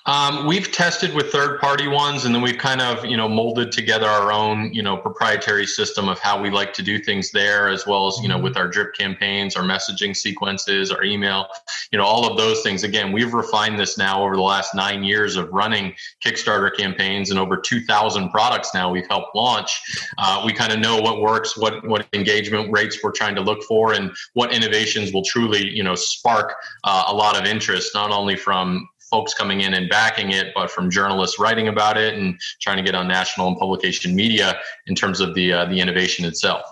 [0.05, 4.07] Um, we've tested with third-party ones, and then we've kind of, you know, molded together
[4.07, 7.85] our own, you know, proprietary system of how we like to do things there, as
[7.85, 11.47] well as, you know, with our drip campaigns, our messaging sequences, our email,
[11.91, 12.83] you know, all of those things.
[12.83, 15.93] Again, we've refined this now over the last nine years of running
[16.25, 19.81] Kickstarter campaigns and over 2,000 products now we've helped launch.
[20.17, 23.61] Uh, we kind of know what works, what what engagement rates we're trying to look
[23.63, 28.11] for, and what innovations will truly, you know, spark uh, a lot of interest, not
[28.11, 32.39] only from folks coming in and backing it, but from journalists writing about it and
[32.61, 34.57] trying to get on national and publication media
[34.87, 36.63] in terms of the uh, the innovation itself.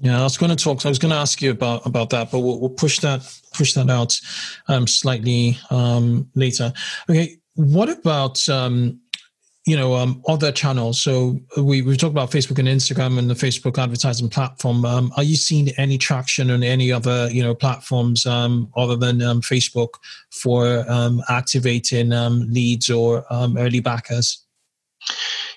[0.00, 0.84] Yeah, I was going to talk.
[0.84, 3.20] I was going to ask you about about that, but we'll, we'll push that
[3.54, 4.18] push that out
[4.66, 6.72] um, slightly um, later.
[7.08, 9.01] Okay, what about um,
[9.66, 13.34] you know um, other channels so we, we talked about facebook and instagram and the
[13.34, 18.26] facebook advertising platform um, are you seeing any traction on any other you know platforms
[18.26, 19.94] um, other than um, facebook
[20.30, 24.44] for um, activating um, leads or early backers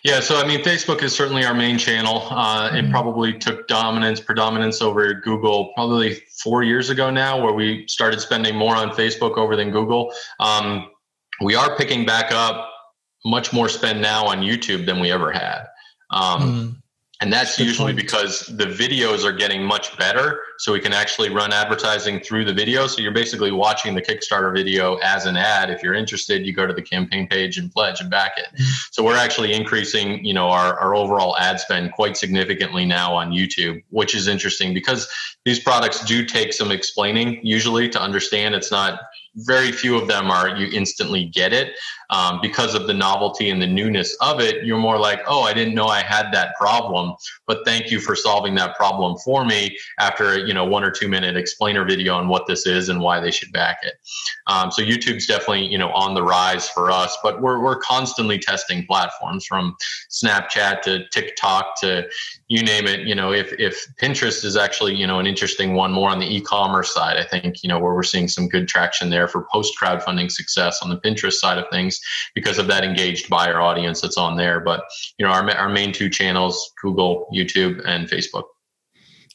[0.03, 2.27] yeah, so I mean, Facebook is certainly our main channel.
[2.29, 2.91] Uh, it mm-hmm.
[2.91, 8.55] probably took dominance, predominance over Google probably four years ago now, where we started spending
[8.55, 10.13] more on Facebook over than Google.
[10.39, 10.91] Um,
[11.41, 12.69] we are picking back up
[13.25, 15.65] much more spend now on YouTube than we ever had.
[16.11, 16.75] Um, mm.
[17.21, 20.41] And that's Good usually because the videos are getting much better.
[20.57, 22.87] So we can actually run advertising through the video.
[22.87, 25.69] So you're basically watching the Kickstarter video as an ad.
[25.69, 28.47] If you're interested, you go to the campaign page and pledge and back it.
[28.59, 28.65] Mm.
[28.91, 33.31] So we're actually increasing, you know, our, our overall ad spend quite significantly now on
[33.31, 35.09] YouTube, which is interesting because
[35.45, 38.55] these products do take some explaining usually to understand.
[38.55, 38.99] It's not
[39.35, 41.75] very few of them are you instantly get it
[42.09, 45.53] um, because of the novelty and the newness of it you're more like oh i
[45.53, 47.13] didn't know i had that problem
[47.47, 51.07] but thank you for solving that problem for me after you know one or two
[51.07, 53.95] minute explainer video on what this is and why they should back it.
[54.47, 58.37] Um, so youtube's definitely you know on the rise for us but we're, we're constantly
[58.39, 59.75] testing platforms from
[60.09, 62.07] snapchat to tiktok to
[62.47, 63.01] you name it.
[63.01, 66.35] You know if if pinterest is actually you know an interesting one more on the
[66.35, 69.73] e-commerce side i think you know where we're seeing some good traction there for post
[69.81, 71.94] crowdfunding success on the pinterest side of things
[72.33, 74.59] because of that engaged buyer audience that's on there.
[74.59, 74.83] But
[75.17, 78.43] you know our, our main two channels google youtube and facebook.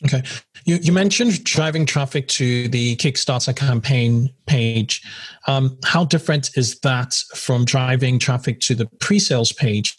[0.04, 0.22] Okay.
[0.64, 5.02] You, you mentioned driving traffic to the kickstarter campaign page.
[5.46, 9.94] Um, how different is that from driving traffic to the pre-sales page?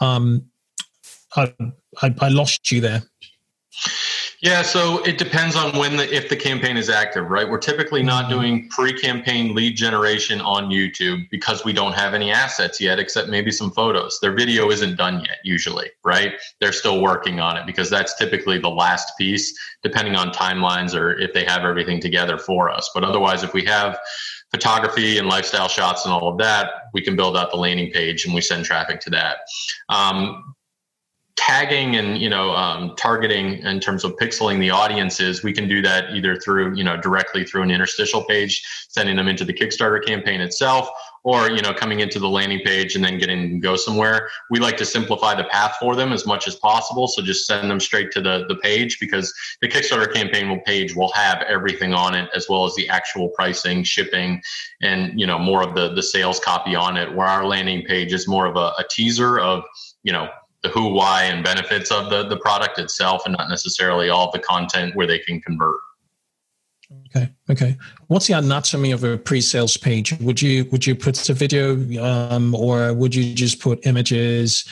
[0.00, 0.46] Um,
[1.36, 1.52] I,
[2.00, 3.02] I, I lost you there.
[4.42, 7.48] Yeah, so it depends on when the if the campaign is active, right?
[7.48, 8.32] We're typically not mm-hmm.
[8.32, 13.52] doing pre-campaign lead generation on YouTube because we don't have any assets yet, except maybe
[13.52, 14.18] some photos.
[14.20, 16.32] Their video isn't done yet, usually, right?
[16.60, 21.16] They're still working on it because that's typically the last piece, depending on timelines or
[21.20, 22.90] if they have everything together for us.
[22.92, 23.96] But otherwise, if we have
[24.50, 28.24] photography and lifestyle shots and all of that, we can build out the landing page
[28.24, 29.36] and we send traffic to that.
[29.88, 30.51] Um,
[31.36, 35.80] tagging and you know um, targeting in terms of pixeling the audiences we can do
[35.80, 40.04] that either through you know directly through an interstitial page sending them into the kickstarter
[40.04, 40.88] campaign itself
[41.24, 44.28] or you know coming into the landing page and then getting go somewhere.
[44.50, 47.70] We like to simplify the path for them as much as possible so just send
[47.70, 52.14] them straight to the, the page because the kickstarter campaign page will have everything on
[52.14, 54.42] it as well as the actual pricing shipping
[54.80, 58.12] and you know more of the the sales copy on it where our landing page
[58.12, 59.62] is more of a, a teaser of
[60.02, 60.28] you know
[60.62, 64.38] the who, why, and benefits of the, the product itself and not necessarily all the
[64.38, 65.76] content where they can convert.
[67.06, 67.30] Okay.
[67.50, 67.76] Okay.
[68.08, 70.18] What's the anatomy of a pre-sales page?
[70.20, 74.64] Would you would you put a video, um, or would you just put images?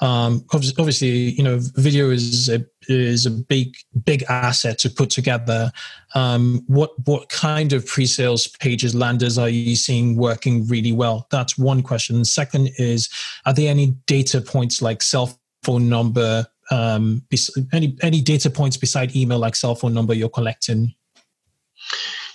[0.00, 5.70] Um, obviously, you know, video is a is a big big asset to put together.
[6.14, 11.26] Um, what what kind of pre-sales pages landers are you seeing working really well?
[11.30, 12.24] That's one question.
[12.24, 13.08] Second is,
[13.44, 16.46] are there any data points like cell phone number?
[16.70, 17.26] Um,
[17.72, 20.94] any any data points beside email like cell phone number you're collecting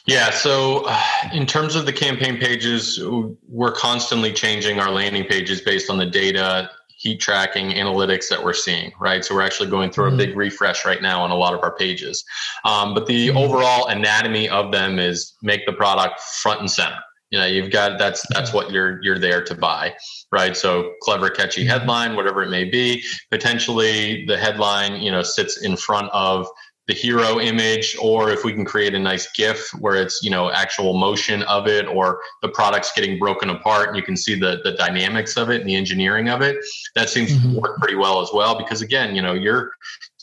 [0.06, 0.30] yeah.
[0.30, 1.02] So, uh,
[1.34, 3.02] in terms of the campaign pages,
[3.48, 6.70] we're constantly changing our landing pages based on the data,
[7.06, 9.24] heat tracking, analytics that we're seeing, right?
[9.24, 10.20] So, we're actually going through mm-hmm.
[10.20, 12.26] a big refresh right now on a lot of our pages.
[12.64, 13.38] Um, but the mm-hmm.
[13.38, 16.98] overall anatomy of them is make the product front and center.
[17.32, 19.94] You know, you've got that's that's what you're you're there to buy,
[20.32, 20.56] right?
[20.56, 21.70] So clever, catchy mm-hmm.
[21.70, 23.04] headline, whatever it may be.
[23.30, 26.48] Potentially, the headline, you know, sits in front of
[26.88, 30.52] the hero image or if we can create a nice gif where it's you know
[30.52, 34.60] actual motion of it or the product's getting broken apart and you can see the
[34.64, 36.58] the dynamics of it and the engineering of it
[36.96, 37.54] that seems mm-hmm.
[37.54, 39.72] to work pretty well as well because again you know you're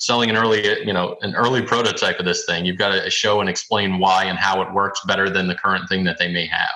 [0.02, 2.64] selling an early you know an early prototype of this thing.
[2.64, 5.88] You've got to show and explain why and how it works better than the current
[5.88, 6.74] thing that they may have.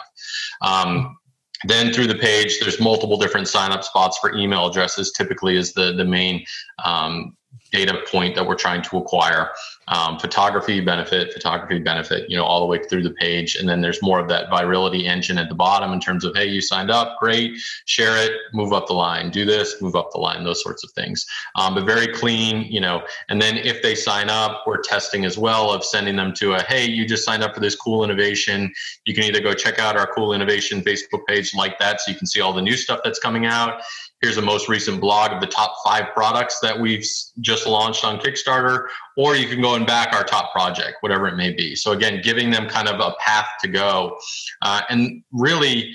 [0.62, 1.16] Um,
[1.64, 5.72] then through the page there's multiple different sign up spots for email addresses typically is
[5.72, 6.44] the the main
[6.84, 7.36] um,
[7.72, 9.50] data point that we're trying to acquire
[9.88, 13.56] um, photography benefit, photography benefit, you know, all the way through the page.
[13.56, 16.46] And then there's more of that virality engine at the bottom in terms of, hey,
[16.46, 20.18] you signed up, great, share it, move up the line, do this, move up the
[20.18, 21.24] line, those sorts of things.
[21.54, 23.02] Um, but very clean, you know.
[23.28, 26.62] And then if they sign up, we're testing as well of sending them to a,
[26.62, 28.72] hey, you just signed up for this cool innovation.
[29.04, 32.16] You can either go check out our cool innovation Facebook page like that so you
[32.16, 33.80] can see all the new stuff that's coming out
[34.22, 37.04] here's a most recent blog of the top five products that we've
[37.40, 38.86] just launched on Kickstarter,
[39.16, 41.76] or you can go and back our top project, whatever it may be.
[41.76, 44.18] So again, giving them kind of a path to go,
[44.62, 45.92] uh, and really.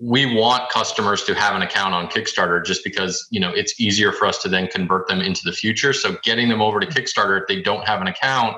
[0.00, 4.10] We want customers to have an account on Kickstarter just because you know it's easier
[4.10, 5.92] for us to then convert them into the future.
[5.92, 8.56] So getting them over to Kickstarter if they don't have an account,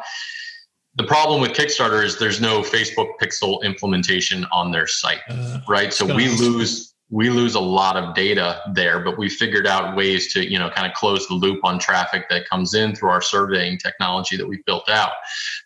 [0.97, 5.93] the problem with Kickstarter is there's no Facebook Pixel implementation on their site, uh, right?
[5.93, 10.33] So we lose we lose a lot of data there, but we figured out ways
[10.33, 13.21] to, you know, kind of close the loop on traffic that comes in through our
[13.21, 15.13] surveying technology that we've built out.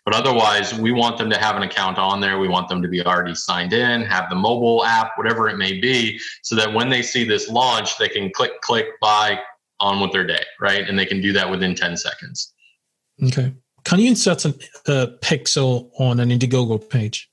[0.05, 2.37] But otherwise, we want them to have an account on there.
[2.37, 5.79] We want them to be already signed in, have the mobile app, whatever it may
[5.79, 9.39] be, so that when they see this launch, they can click, click, buy
[9.79, 10.87] on with their day, right?
[10.87, 12.53] And they can do that within 10 seconds.
[13.23, 13.51] Okay.
[13.83, 17.30] Can you insert a uh, pixel on an Indiegogo page?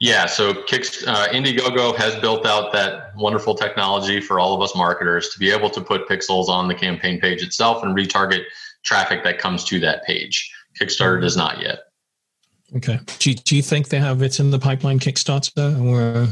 [0.00, 4.74] Yeah, so Kicks, uh, Indiegogo has built out that wonderful technology for all of us
[4.76, 8.44] marketers to be able to put pixels on the campaign page itself and retarget
[8.84, 10.52] traffic that comes to that page.
[10.80, 11.80] Kickstarter does not yet.
[12.76, 13.00] Okay.
[13.18, 16.28] Do you, do you think they have it in the pipeline, Kickstarter, or?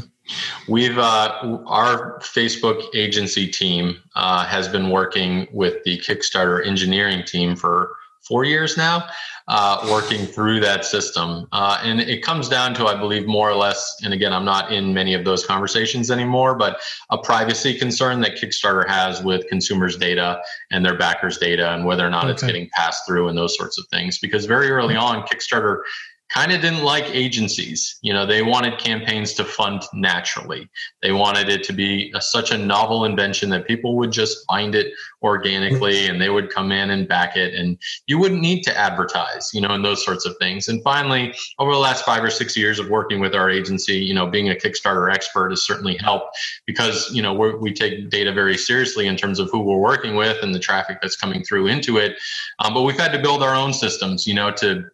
[0.67, 7.55] We've uh, our Facebook agency team uh, has been working with the Kickstarter engineering team
[7.55, 7.96] for
[8.27, 9.07] four years now,
[9.47, 11.47] uh, working through that system.
[11.51, 14.73] Uh, and it comes down to, I believe, more or less, and again, I'm not
[14.73, 19.97] in many of those conversations anymore, but a privacy concern that Kickstarter has with consumers'
[19.97, 22.33] data and their backers' data and whether or not okay.
[22.33, 24.19] it's getting passed through and those sorts of things.
[24.19, 25.81] Because very early on, Kickstarter
[26.29, 27.97] kind of didn't like agencies.
[28.01, 30.69] You know, they wanted campaigns to fund naturally.
[31.01, 34.75] They wanted it to be a, such a novel invention that people would just find
[34.75, 38.77] it organically and they would come in and back it and you wouldn't need to
[38.77, 40.67] advertise, you know, and those sorts of things.
[40.67, 44.13] And finally, over the last 5 or 6 years of working with our agency, you
[44.13, 48.57] know, being a Kickstarter expert has certainly helped because, you know, we take data very
[48.57, 51.97] seriously in terms of who we're working with and the traffic that's coming through into
[51.97, 52.17] it.
[52.59, 54.85] Um, but we've had to build our own systems, you know, to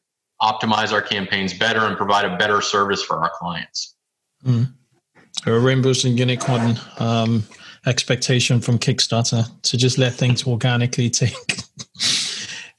[0.41, 3.95] optimize our campaigns better and provide a better service for our clients.
[4.45, 4.73] Mm.
[5.45, 7.43] A rainbows and unicorn um,
[7.85, 11.35] expectation from Kickstarter to just let things organically take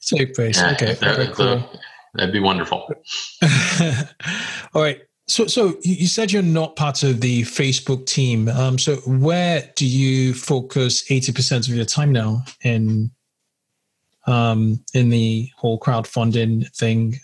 [0.01, 0.57] take place.
[0.57, 1.63] Yeah, okay, that, cool.
[2.13, 2.89] that'd be wonderful.
[4.73, 5.01] All right.
[5.27, 8.47] So, so you said you're not part of the Facebook team.
[8.47, 13.11] Um, so, where do you focus eighty percent of your time now in
[14.27, 17.15] um, in the whole crowdfunding thing?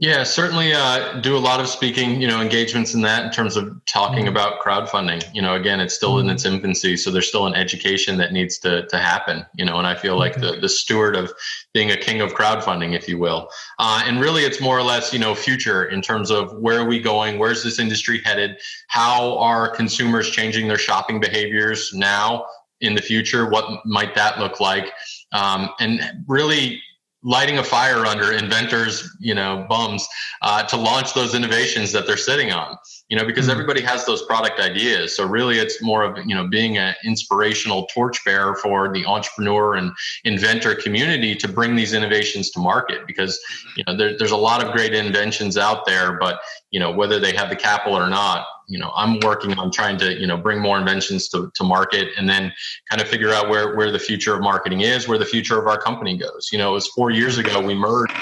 [0.00, 3.56] Yeah, certainly uh, do a lot of speaking, you know, engagements in that in terms
[3.56, 4.28] of talking mm-hmm.
[4.28, 5.24] about crowdfunding.
[5.34, 6.28] You know, again, it's still mm-hmm.
[6.28, 9.44] in its infancy, so there's still an education that needs to to happen.
[9.56, 11.32] You know, and I feel like the the steward of
[11.74, 13.48] being a king of crowdfunding, if you will.
[13.80, 16.86] Uh, and really, it's more or less, you know, future in terms of where are
[16.86, 22.46] we going, where's this industry headed, how are consumers changing their shopping behaviors now
[22.80, 24.92] in the future, what might that look like,
[25.32, 26.80] um, and really
[27.22, 30.06] lighting a fire under inventors, you know, bums
[30.42, 32.76] uh, to launch those innovations that they're sitting on.
[33.08, 33.52] You know, because mm-hmm.
[33.52, 35.16] everybody has those product ideas.
[35.16, 39.92] So really, it's more of you know being an inspirational torchbearer for the entrepreneur and
[40.24, 43.06] inventor community to bring these innovations to market.
[43.06, 43.40] Because
[43.76, 46.40] you know there, there's a lot of great inventions out there, but
[46.70, 49.98] you know whether they have the capital or not you know i'm working on trying
[49.98, 52.52] to you know bring more inventions to, to market and then
[52.88, 55.66] kind of figure out where where the future of marketing is where the future of
[55.66, 58.12] our company goes you know it was four years ago we merged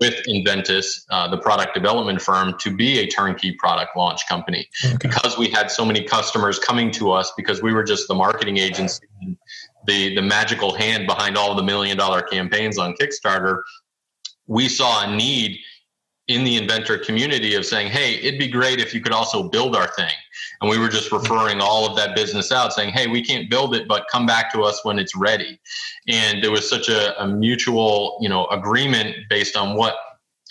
[0.00, 4.96] with Enventys, uh, the product development firm, to be a turnkey product launch company okay.
[5.00, 8.58] because we had so many customers coming to us because we were just the marketing
[8.58, 9.06] agency,
[9.86, 13.62] the the magical hand behind all the million dollar campaigns on Kickstarter.
[14.46, 15.58] We saw a need
[16.28, 19.76] in the inventor community of saying, hey, it'd be great if you could also build
[19.76, 20.12] our thing.
[20.60, 23.74] And we were just referring all of that business out, saying, hey, we can't build
[23.74, 25.60] it, but come back to us when it's ready.
[26.08, 29.94] And there was such a, a mutual, you know, agreement based on what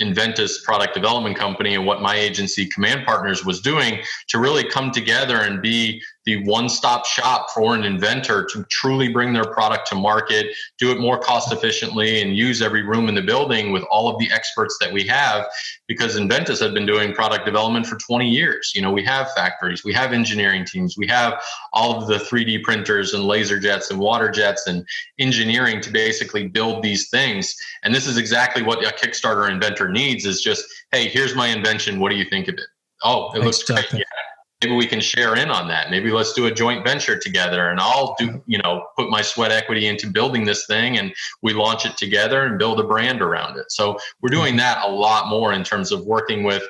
[0.02, 4.92] Enventys product development company and what my agency Command Partners was doing to really come
[4.92, 9.88] together and be the one stop shop for an inventor to truly bring their product
[9.88, 10.48] to market,
[10.80, 14.18] do it more cost efficiently, and use every room in the building with all of
[14.18, 15.46] the experts that we have.
[15.88, 18.72] Because Enventys had been doing product development for 20 years.
[18.74, 21.42] You know, we have factories, we have engineering teams, we have
[21.74, 24.86] all of the 3D printers and laser jets and water jets and
[25.20, 27.56] engineering to basically build these things.
[27.84, 32.00] And this is exactly what a Kickstarter inventor needs is just, hey, here's my invention.
[32.00, 32.66] What do you think of it?
[33.04, 33.86] Oh, it looks great.
[33.94, 34.04] Yeah
[34.62, 35.90] maybe we can share in on that.
[35.90, 39.52] Maybe let's do a joint venture together and i'll do you know put my sweat
[39.52, 43.58] equity into building this thing and we launch it together and build a brand around
[43.58, 43.72] it.
[43.72, 46.64] So we're doing that a lot more in terms of working with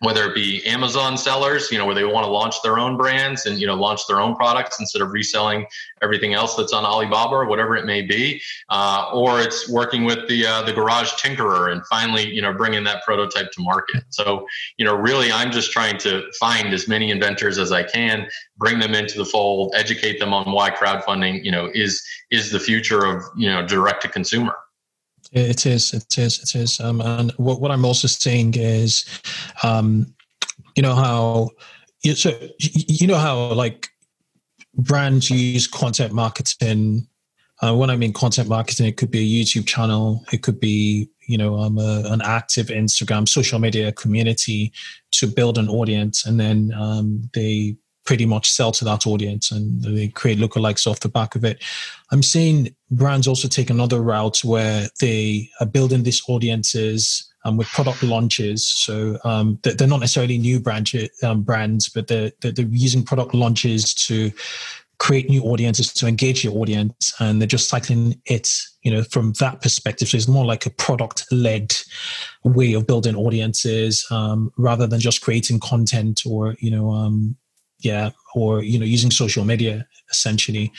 [0.00, 3.46] whether it be Amazon sellers, you know, where they want to launch their own brands
[3.46, 5.66] and you know launch their own products instead of reselling
[6.02, 10.28] everything else that's on Alibaba or whatever it may be, uh, or it's working with
[10.28, 14.04] the uh, the garage tinkerer and finally you know bringing that prototype to market.
[14.10, 18.28] So you know, really, I'm just trying to find as many inventors as I can,
[18.58, 22.60] bring them into the fold, educate them on why crowdfunding you know is is the
[22.60, 24.56] future of you know direct to consumer.
[25.32, 26.80] It is, it is, it is.
[26.80, 29.04] Um, and what, what I'm also seeing is,
[29.62, 30.14] um,
[30.76, 31.50] you know how,
[32.14, 33.88] so you know how like
[34.74, 37.08] brands use content marketing.
[37.62, 41.08] Uh, when I mean content marketing, it could be a YouTube channel, it could be
[41.26, 44.72] you know um, a, an active Instagram social media community
[45.12, 49.82] to build an audience, and then um, they pretty much sell to that audience and
[49.82, 51.62] they create lookalikes off the back of it.
[52.12, 57.68] I'm seeing brands also take another route where they are building these audiences um, with
[57.68, 58.66] product launches.
[58.66, 60.90] So um, they're not necessarily new brand,
[61.22, 64.32] um, brands, but they're, they're, using product launches to
[64.98, 68.50] create new audiences to engage your audience and they're just cycling it
[68.82, 71.74] you know from that perspective so it's more like a product led
[72.44, 77.36] way of building audiences um, rather than just creating content or you know um,
[77.86, 80.72] yeah, or you know, using social media essentially.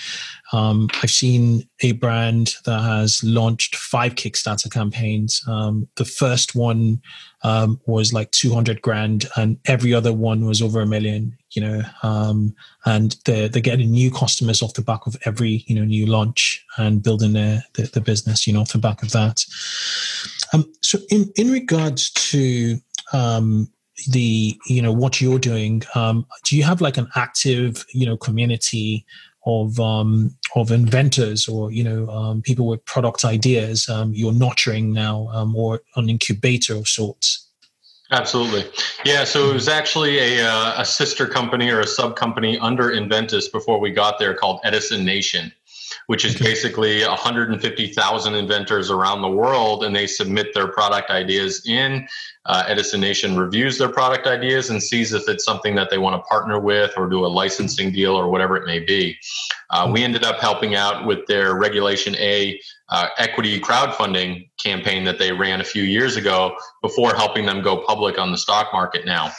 [0.53, 5.41] Um, I've seen a brand that has launched five Kickstarter campaigns.
[5.47, 7.01] Um, the first one
[7.43, 11.37] um, was like 200 grand, and every other one was over a million.
[11.51, 12.53] You know, um,
[12.85, 16.63] and they're they're getting new customers off the back of every you know new launch
[16.77, 18.45] and building their the, the business.
[18.45, 19.43] You know, off the back of that.
[20.53, 22.77] Um, so, in in regards to
[23.13, 23.69] um,
[24.09, 28.15] the you know what you're doing um, do you have like an active you know
[28.15, 29.05] community
[29.47, 34.93] of um, of inventors or you know um, people with product ideas um, you're nurturing
[34.93, 37.45] now um, or an incubator of sorts?
[38.11, 38.65] Absolutely.
[39.03, 42.91] Yeah so it was actually a, uh, a sister company or a sub company under
[42.91, 45.51] inventus before we got there called edison nation
[46.05, 52.07] which is basically 150,000 inventors around the world, and they submit their product ideas in.
[52.45, 56.15] Uh, Edison Nation reviews their product ideas and sees if it's something that they want
[56.15, 59.17] to partner with or do a licensing deal or whatever it may be.
[59.69, 65.19] Uh, we ended up helping out with their Regulation A uh, equity crowdfunding campaign that
[65.19, 69.05] they ran a few years ago before helping them go public on the stock market
[69.05, 69.31] now.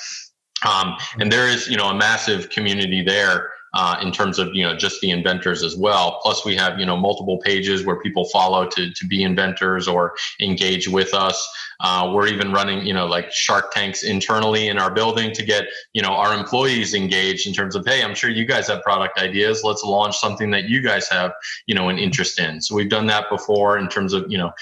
[0.66, 4.62] Um, and there is, you know, a massive community there uh, in terms of you
[4.62, 6.20] know just the inventors as well.
[6.22, 10.14] Plus, we have you know multiple pages where people follow to to be inventors or
[10.40, 11.48] engage with us.
[11.80, 15.64] Uh, we're even running you know like Shark Tanks internally in our building to get
[15.92, 19.18] you know our employees engaged in terms of hey, I'm sure you guys have product
[19.18, 19.62] ideas.
[19.64, 21.32] Let's launch something that you guys have
[21.66, 22.60] you know an interest in.
[22.60, 24.52] So we've done that before in terms of you know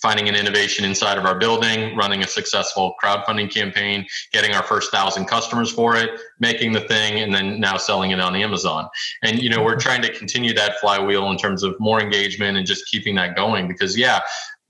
[0.00, 4.90] finding an innovation inside of our building, running a successful crowdfunding campaign, getting our first
[4.90, 8.88] thousand customers for it, making the thing, and then now selling it on Amazon.
[9.22, 12.66] And you know, we're trying to continue that flywheel in terms of more engagement and
[12.66, 14.20] just keeping that going because yeah,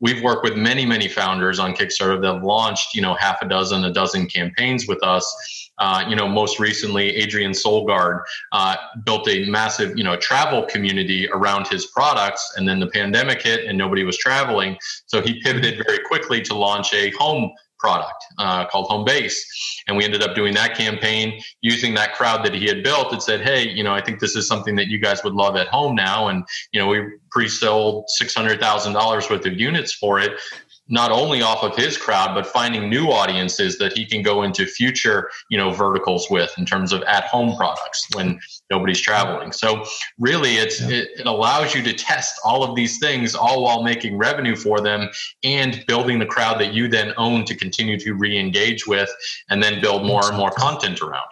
[0.01, 3.49] we've worked with many, many founders on Kickstarter that have launched, you know, half a
[3.49, 8.23] dozen, a dozen campaigns with us uh, you know, most recently, Adrian Solgaard
[8.53, 13.43] uh, built a massive, you know, travel community around his products, and then the pandemic
[13.43, 18.25] hit and nobody was traveling, so he pivoted very quickly to launch a home product
[18.39, 19.47] uh, called Home Base.
[19.87, 23.23] And we ended up doing that campaign using that crowd that he had built and
[23.23, 25.69] said, hey, you know, I think this is something that you guys would love at
[25.69, 26.29] home now.
[26.29, 30.41] And, you know, we pre sold $600,000 worth of units for it
[30.89, 34.67] not only off of his crowd but finding new audiences that he can go into
[34.67, 38.39] future you know verticals with in terms of at home products when
[38.71, 39.85] nobody's traveling so
[40.19, 40.89] really it's yeah.
[40.89, 44.81] it, it, allows you to test all of these things all while making revenue for
[44.81, 45.09] them
[45.43, 49.11] and building the crowd that you then own to continue to re-engage with
[49.51, 50.35] and then build more exactly.
[50.35, 51.27] and more content around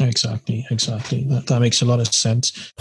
[0.00, 2.72] exactly exactly that, that makes a lot of sense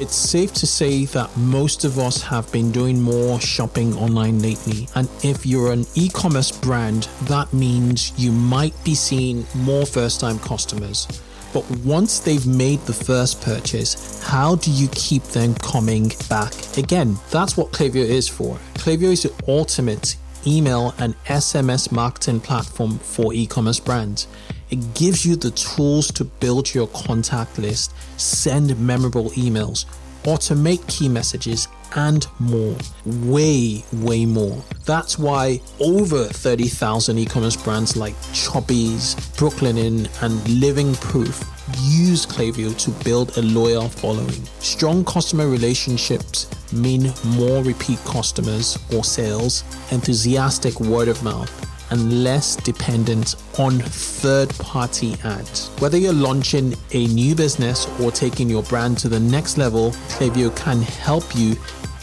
[0.00, 4.86] It's safe to say that most of us have been doing more shopping online lately.
[4.94, 10.20] And if you're an e commerce brand, that means you might be seeing more first
[10.20, 11.08] time customers.
[11.52, 17.16] But once they've made the first purchase, how do you keep them coming back again?
[17.32, 18.56] That's what Klaviyo is for.
[18.74, 20.14] Klaviyo is the ultimate
[20.46, 24.28] email and SMS marketing platform for e commerce brands.
[24.70, 29.86] It gives you the tools to build your contact list, send memorable emails,
[30.24, 32.76] automate key messages, and more.
[33.06, 34.62] Way, way more.
[34.84, 41.42] That's why over 30,000 e commerce brands like Chubbies, Brooklinen, and Living Proof
[41.80, 44.44] use Klaviyo to build a loyal following.
[44.60, 52.56] Strong customer relationships mean more repeat customers or sales, enthusiastic word of mouth and less
[52.56, 55.68] dependent on third party ads.
[55.80, 60.54] Whether you're launching a new business or taking your brand to the next level, Klaviyo
[60.56, 61.56] can help you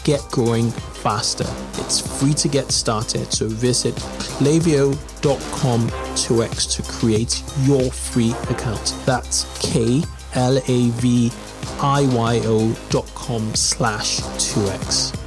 [0.04, 1.46] get growing faster.
[1.82, 3.94] It's free to get started, so visit
[4.38, 8.94] klaviyo.com 2x to create your free account.
[9.04, 10.02] That's K
[10.34, 11.32] L A V
[11.80, 15.25] I Y O dot com slash 2x.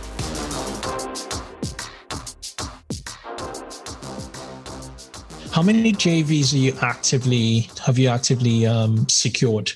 [5.51, 9.71] How many JVs are you actively have you actively um, secured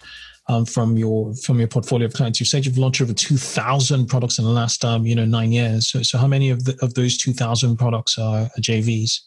[0.47, 2.39] um, from your from your portfolio of clients?
[2.39, 5.51] You said you've launched over two thousand products in the last um, you know nine
[5.51, 5.89] years.
[5.89, 9.19] So, so how many of the, of those two thousand products are, are JVs?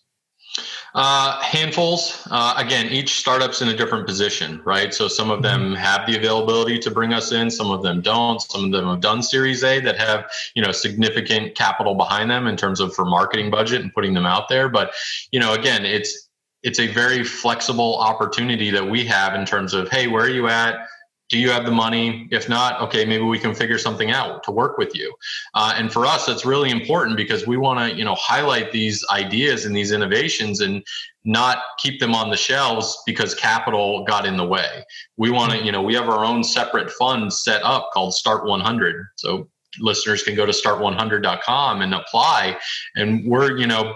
[0.94, 2.26] Uh, handfuls.
[2.30, 4.94] Uh, again, each startup's in a different position, right?
[4.94, 5.74] So some of them mm-hmm.
[5.74, 8.40] have the availability to bring us in, some of them don't.
[8.40, 12.46] Some of them have done Series A that have you know significant capital behind them
[12.46, 14.68] in terms of for marketing budget and putting them out there.
[14.68, 14.94] But
[15.32, 16.25] you know, again, it's
[16.62, 20.48] it's a very flexible opportunity that we have in terms of hey where are you
[20.48, 20.86] at
[21.28, 22.28] do you have the money?
[22.30, 25.12] If not, okay, maybe we can figure something out to work with you.
[25.54, 29.04] Uh, and for us, that's really important because we want to, you know, highlight these
[29.10, 30.84] ideas and these innovations and
[31.24, 34.84] not keep them on the shelves because capital got in the way.
[35.16, 38.46] We want to, you know, we have our own separate fund set up called Start
[38.46, 39.04] 100.
[39.16, 39.48] So
[39.80, 42.56] listeners can go to start100.com and apply.
[42.94, 43.94] And we're, you know,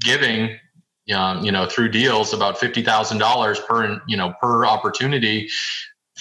[0.00, 0.58] giving
[1.14, 5.48] um, you know through deals about fifty thousand dollars per you know per opportunity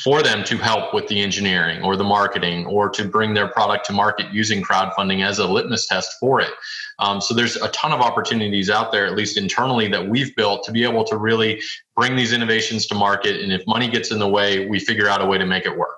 [0.03, 3.85] for them to help with the engineering or the marketing or to bring their product
[3.85, 6.51] to market using crowdfunding as a litmus test for it.
[6.99, 10.63] Um, so there's a ton of opportunities out there, at least internally, that we've built
[10.63, 11.61] to be able to really
[11.95, 13.41] bring these innovations to market.
[13.41, 15.77] And if money gets in the way, we figure out a way to make it
[15.77, 15.97] work.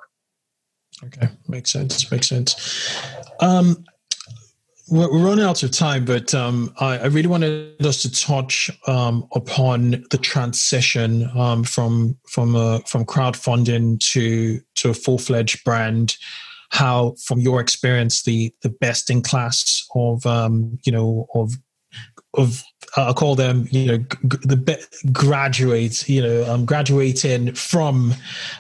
[1.04, 2.10] Okay, makes sense.
[2.12, 3.00] Makes sense.
[3.40, 3.86] Um,
[4.94, 9.28] we're running out of time, but um, I, I, really wanted us to touch um,
[9.34, 16.16] upon the transition um, from from uh, from crowdfunding to to a full fledged brand.
[16.70, 21.54] How, from your experience, the the best in class of um, you know of
[22.36, 22.64] of
[22.96, 28.14] I call them you know g- the graduates you know um, graduating from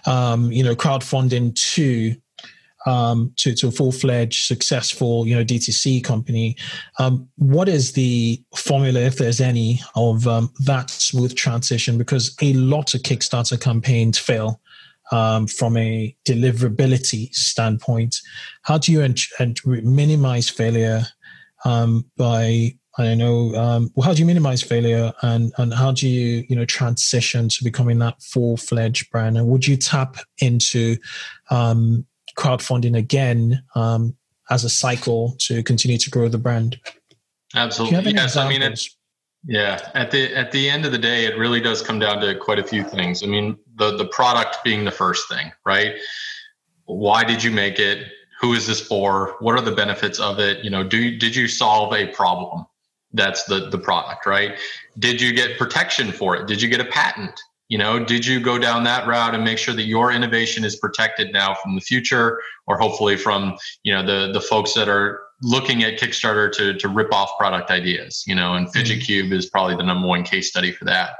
[0.07, 2.15] um, you know crowdfunding to
[2.85, 6.55] um, to, to a full-fledged successful you know DTC company.
[6.99, 11.97] Um, what is the formula, if there's any, of um, that smooth transition?
[11.97, 14.59] Because a lot of Kickstarter campaigns fail
[15.11, 18.17] um, from a deliverability standpoint.
[18.63, 21.05] How do you ent- minimize failure
[21.65, 23.55] um, by I don't know.
[23.55, 27.49] Um, well, how do you minimize failure, and and how do you you know transition
[27.49, 29.35] to becoming that full fledged brand?
[29.35, 30.97] And would you tap into
[31.49, 32.05] um,
[32.37, 34.15] crowdfunding again um,
[34.49, 36.79] as a cycle to continue to grow the brand.
[37.55, 38.13] Absolutely.
[38.13, 38.35] Yes.
[38.35, 38.97] I mean, it's,
[39.45, 39.91] yeah.
[39.93, 42.59] At the at the end of the day, it really does come down to quite
[42.59, 43.23] a few things.
[43.23, 45.95] I mean, the the product being the first thing, right?
[46.85, 48.07] Why did you make it?
[48.41, 49.35] Who is this for?
[49.39, 50.63] What are the benefits of it?
[50.63, 52.65] You know, do did you solve a problem?
[53.11, 54.57] That's the the product, right?
[54.97, 56.47] Did you get protection for it?
[56.47, 57.39] Did you get a patent?
[57.69, 60.75] You know did you go down that route and make sure that your innovation is
[60.75, 65.21] protected now from the future or hopefully from you know the the folks that are
[65.41, 69.05] looking at kickstarter to to rip off product ideas you know and fidget mm-hmm.
[69.05, 71.11] cube is probably the number one case study for that.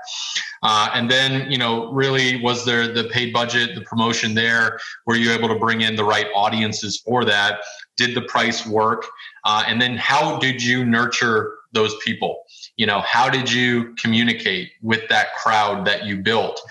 [0.61, 4.79] Uh, and then you know really was there the paid budget the promotion there?
[5.05, 7.59] Were you able to bring in the right audiences for that?
[7.97, 9.05] Did the price work?
[9.43, 12.43] Uh, and then how did you nurture those people
[12.78, 16.61] you know how did you communicate with that crowd that you built?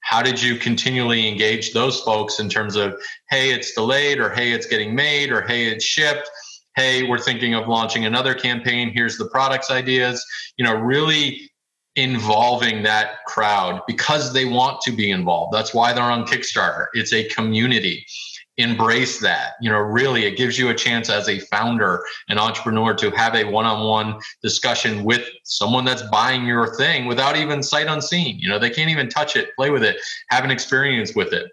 [0.00, 2.94] How did you continually engage those folks in terms of
[3.30, 6.28] hey it's delayed or hey it's getting made or hey it's shipped?
[6.76, 8.90] Hey we're thinking of launching another campaign.
[8.92, 10.24] Here's the products ideas.
[10.56, 11.50] You know really
[11.96, 15.52] involving that crowd because they want to be involved.
[15.52, 16.86] That's why they're on kickstarter.
[16.92, 18.06] It's a community
[18.58, 19.52] embrace that.
[19.60, 23.34] You know really it gives you a chance as a founder and entrepreneur to have
[23.34, 28.38] a one-on-one discussion with someone that's buying your thing without even sight unseen.
[28.38, 29.96] You know they can't even touch it play with it
[30.30, 31.50] have an experience with it.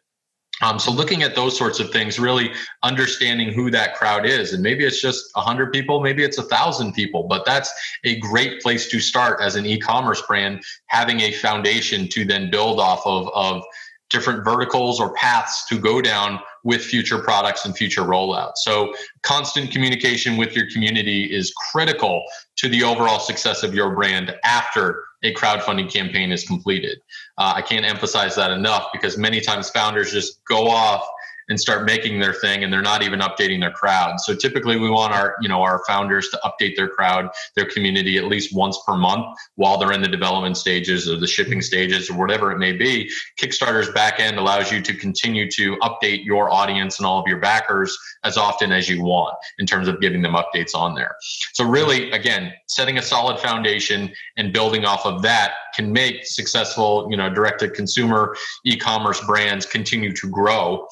[0.61, 2.51] Um, so looking at those sorts of things really
[2.81, 4.53] understanding who that crowd is.
[4.53, 7.71] And maybe it's just 100 people maybe it's a thousand people but that's
[8.03, 12.79] a great place to start as an e-commerce brand having a foundation to then build
[12.79, 13.63] off of of
[14.09, 18.57] different verticals or paths to go down with future products and future rollouts.
[18.57, 22.23] So, constant communication with your community is critical
[22.57, 26.99] to the overall success of your brand after a crowdfunding campaign is completed.
[27.37, 31.07] Uh, I can't emphasize that enough because many times founders just go off
[31.49, 34.19] and start making their thing and they're not even updating their crowd.
[34.19, 38.17] So typically we want our you know our founders to update their crowd their community
[38.17, 39.25] at least once per month
[39.55, 41.61] while they're in the development stages or the shipping mm-hmm.
[41.61, 43.09] stages or whatever it may be.
[43.39, 47.39] Kickstarter's back end allows you to continue to update your audience and all of your
[47.39, 51.15] backers as often as you want in terms of giving them updates on there.
[51.53, 57.07] So really again setting a solid foundation and building off of that can make successful
[57.09, 58.35] you know direct to consumer
[58.65, 60.87] e-commerce brands continue to grow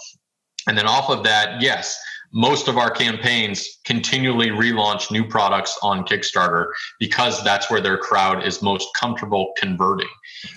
[0.67, 2.01] and then off of that, yes,
[2.33, 8.43] most of our campaigns continually relaunch new products on Kickstarter because that's where their crowd
[8.43, 10.09] is most comfortable converting.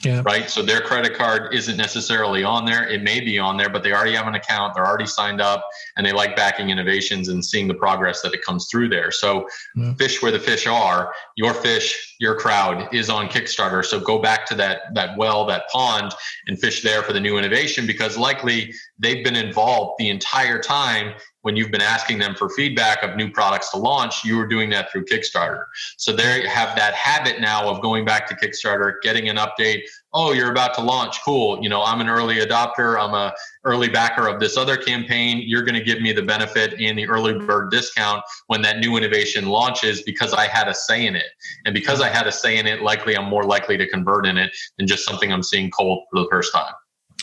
[0.03, 0.23] Yeah.
[0.25, 0.49] Right.
[0.49, 2.89] So their credit card isn't necessarily on there.
[2.89, 4.75] It may be on there, but they already have an account.
[4.75, 8.43] They're already signed up and they like backing innovations and seeing the progress that it
[8.43, 9.11] comes through there.
[9.11, 9.47] So
[9.77, 9.95] yeah.
[9.95, 13.85] fish where the fish are, your fish, your crowd is on Kickstarter.
[13.85, 16.15] So go back to that that well, that pond
[16.47, 21.15] and fish there for the new innovation because likely they've been involved the entire time
[21.47, 24.69] when you've been asking them for feedback of new products to launch, you were doing
[24.69, 25.63] that through Kickstarter.
[25.97, 29.83] So they have that habit now of going back to Kickstarter, getting an update.
[30.13, 31.23] Oh, you're about to launch.
[31.25, 31.63] Cool.
[31.63, 33.01] You know, I'm an early adopter.
[33.01, 33.33] I'm a
[33.63, 35.41] early backer of this other campaign.
[35.47, 38.97] You're going to give me the benefit and the early bird discount when that new
[38.97, 41.31] innovation launches because I had a say in it.
[41.65, 44.37] And because I had a say in it, likely I'm more likely to convert in
[44.37, 46.75] it than just something I'm seeing cold for the first time.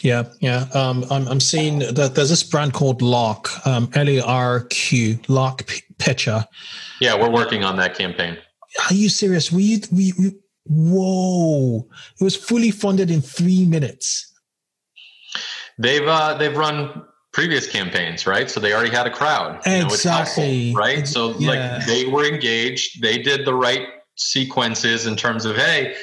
[0.04, 0.68] Yeah, yeah.
[0.74, 5.16] Um, I'm, I'm seeing that there's this brand called LARQ, um, L A R Q,
[5.30, 6.46] LARQ P- Pitcher.
[7.00, 8.38] Yeah, we're working on that campaign.
[8.90, 9.50] Are you serious?
[9.50, 10.36] We, we, we,
[10.66, 11.88] whoa!
[12.20, 14.30] It was fully funded in three minutes.
[15.78, 18.50] They've uh, they've run previous campaigns, right?
[18.50, 19.62] So they already had a crowd.
[19.66, 20.74] You exactly.
[20.74, 21.08] Know, right?
[21.08, 21.48] So yeah.
[21.50, 23.02] like they were engaged.
[23.02, 25.96] They did the right sequences in terms of hey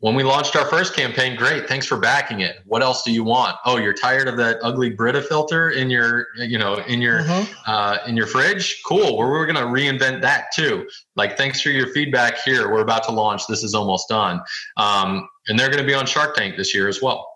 [0.00, 1.66] when we launched our first campaign, great.
[1.66, 2.56] Thanks for backing it.
[2.66, 3.56] What else do you want?
[3.64, 7.44] Oh, you're tired of that ugly Brita filter in your, you know, in your, uh-huh.
[7.66, 8.82] uh, in your fridge.
[8.84, 9.16] Cool.
[9.16, 10.86] We're, we're going to reinvent that too.
[11.14, 12.70] Like, thanks for your feedback here.
[12.70, 13.46] We're about to launch.
[13.46, 14.42] This is almost done.
[14.76, 17.26] Um, and they're going to be on Shark Tank this year as well.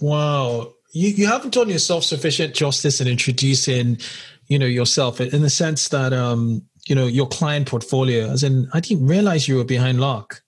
[0.00, 0.72] Wow.
[0.94, 3.98] You, you haven't done yourself sufficient justice in introducing,
[4.46, 8.70] you know, yourself in the sense that, um, you know, your client portfolio, as in,
[8.72, 10.40] I didn't realize you were behind LARQ.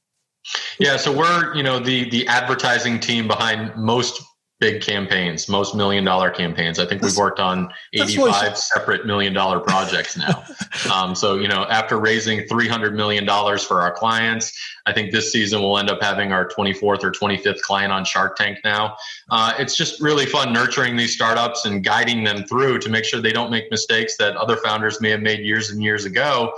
[0.78, 4.22] Yeah, so we're you know the the advertising team behind most
[4.60, 6.78] big campaigns, most million dollar campaigns.
[6.78, 10.44] I think that's, we've worked on 85 separate million dollar projects now.
[10.94, 13.26] um, so, you know, after raising $300 million
[13.58, 14.52] for our clients,
[14.86, 18.36] I think this season we'll end up having our 24th or 25th client on Shark
[18.36, 18.96] Tank now.
[19.30, 23.20] Uh, it's just really fun nurturing these startups and guiding them through to make sure
[23.20, 26.52] they don't make mistakes that other founders may have made years and years ago.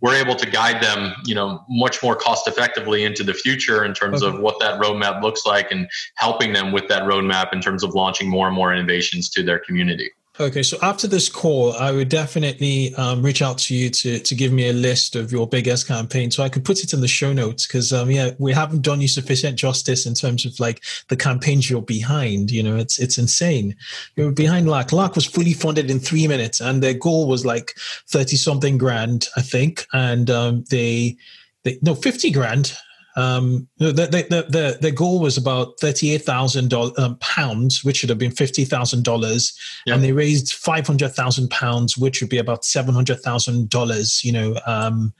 [0.00, 3.94] We're able to guide them, you know, much more cost effectively into the future in
[3.94, 4.36] terms okay.
[4.36, 7.94] of what that roadmap looks like and helping them with that roadmap in terms of
[7.94, 10.10] launching more and more innovations to their community.
[10.40, 14.34] Okay, so after this call, I would definitely um, reach out to you to to
[14.36, 17.08] give me a list of your biggest campaign, so I could put it in the
[17.08, 17.66] show notes.
[17.66, 21.68] Because um, yeah, we haven't done you sufficient justice in terms of like the campaigns
[21.68, 22.52] you're behind.
[22.52, 23.74] You know, it's it's insane.
[24.14, 24.90] You're behind LARQ.
[24.90, 27.74] LARQ was fully funded in three minutes, and their goal was like
[28.06, 31.16] thirty something grand, I think, and um, they
[31.64, 32.76] they no fifty grand
[33.18, 38.18] um, the, the, the, the, goal was about thirty-eight thousand um, pounds, which should have
[38.18, 39.58] been fifty thousand dollars,
[39.88, 44.24] and they raised five hundred thousand pounds, which would be about seven hundred thousand dollars.
[44.24, 45.12] You know, um,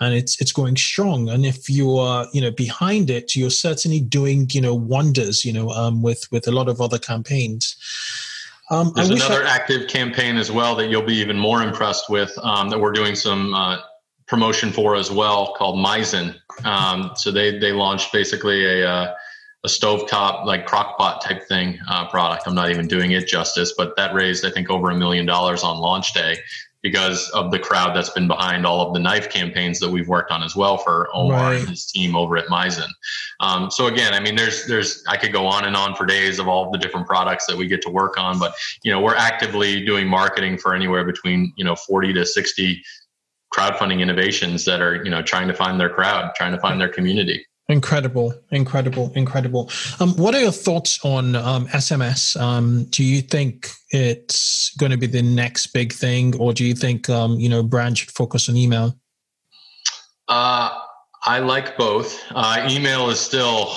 [0.00, 1.30] and it's it's going strong.
[1.30, 5.42] And if you are you know behind it, you're certainly doing you know wonders.
[5.42, 7.74] You know, um, with with a lot of other campaigns.
[8.68, 12.36] Um, There's another I- active campaign as well that you'll be even more impressed with.
[12.42, 13.54] Um, that we're doing some.
[13.54, 13.78] Uh,
[14.26, 16.34] promotion for as well called Misen.
[16.64, 19.14] Um, so they they launched basically a uh,
[19.64, 22.44] a stovetop like crockpot type thing uh, product.
[22.46, 25.62] I'm not even doing it justice, but that raised I think over a million dollars
[25.62, 26.38] on launch day
[26.82, 30.30] because of the crowd that's been behind all of the knife campaigns that we've worked
[30.30, 31.58] on as well for Omar right.
[31.58, 32.86] and his team over at Misen.
[33.40, 36.38] Um, so again, I mean, there's there's I could go on and on for days
[36.38, 38.54] of all of the different products that we get to work on, but
[38.84, 42.82] you know we're actively doing marketing for anywhere between you know 40 to 60
[43.56, 46.88] crowdfunding innovations that are you know trying to find their crowd trying to find their
[46.88, 47.44] community.
[47.68, 49.70] Incredible incredible incredible.
[49.98, 54.98] Um, what are your thoughts on um, sms um, do you think it's going to
[54.98, 58.48] be the next big thing or do you think um, you know brand should focus
[58.48, 58.96] on email?
[60.28, 60.70] Uh,
[61.22, 62.20] i like both.
[62.30, 63.74] Uh, email is still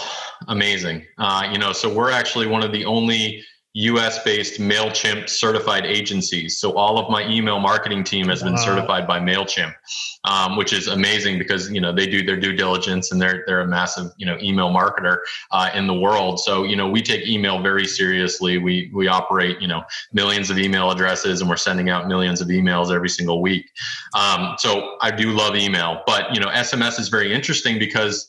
[0.47, 1.05] amazing.
[1.17, 3.43] Uh, you know so we're actually one of the only
[3.73, 6.57] US based MailChimp certified agencies.
[6.57, 8.65] So all of my email marketing team has been wow.
[8.65, 9.75] certified by MailChimp,
[10.23, 13.61] um, which is amazing because, you know, they do their due diligence and they're, they're
[13.61, 15.17] a massive, you know, email marketer
[15.51, 16.39] uh, in the world.
[16.39, 18.57] So, you know, we take email very seriously.
[18.57, 22.47] We, we operate, you know, millions of email addresses and we're sending out millions of
[22.47, 23.69] emails every single week.
[24.15, 28.27] Um, so I do love email, but, you know, SMS is very interesting because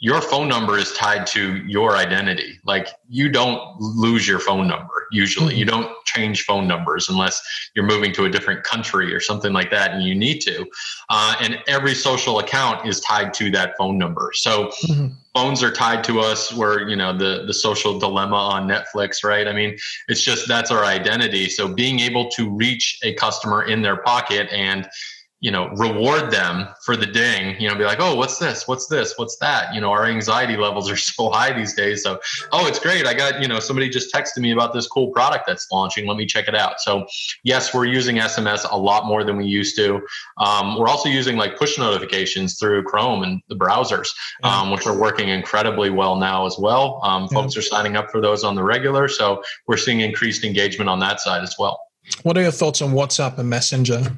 [0.00, 2.60] your phone number is tied to your identity.
[2.64, 5.50] Like you don't lose your phone number usually.
[5.50, 5.58] Mm-hmm.
[5.58, 7.42] You don't change phone numbers unless
[7.74, 10.66] you're moving to a different country or something like that, and you need to.
[11.08, 14.30] Uh, and every social account is tied to that phone number.
[14.34, 15.08] So mm-hmm.
[15.34, 16.52] phones are tied to us.
[16.52, 19.48] Where you know the the social dilemma on Netflix, right?
[19.48, 19.76] I mean,
[20.06, 21.48] it's just that's our identity.
[21.48, 24.88] So being able to reach a customer in their pocket and
[25.40, 28.66] you know reward them for the ding you know be like oh what's this?
[28.66, 29.14] What's this?
[29.16, 29.74] What's that?
[29.74, 32.02] You know our anxiety levels are so high these days.
[32.02, 32.18] So
[32.52, 33.06] oh it's great.
[33.06, 36.06] I got you know somebody just texted me about this cool product that's launching.
[36.06, 36.80] Let me check it out.
[36.80, 37.06] So
[37.44, 40.00] yes we're using sms a lot more than we used to.
[40.38, 44.08] Um, we're also using like push notifications through chrome and the browsers
[44.42, 47.00] um, which are working incredibly well now as well.
[47.02, 49.08] Um, folks are signing up for those on the regular.
[49.08, 51.80] So we're seeing increased engagement on that side as well.
[52.22, 54.16] What are your thoughts on WhatsApp and Messenger?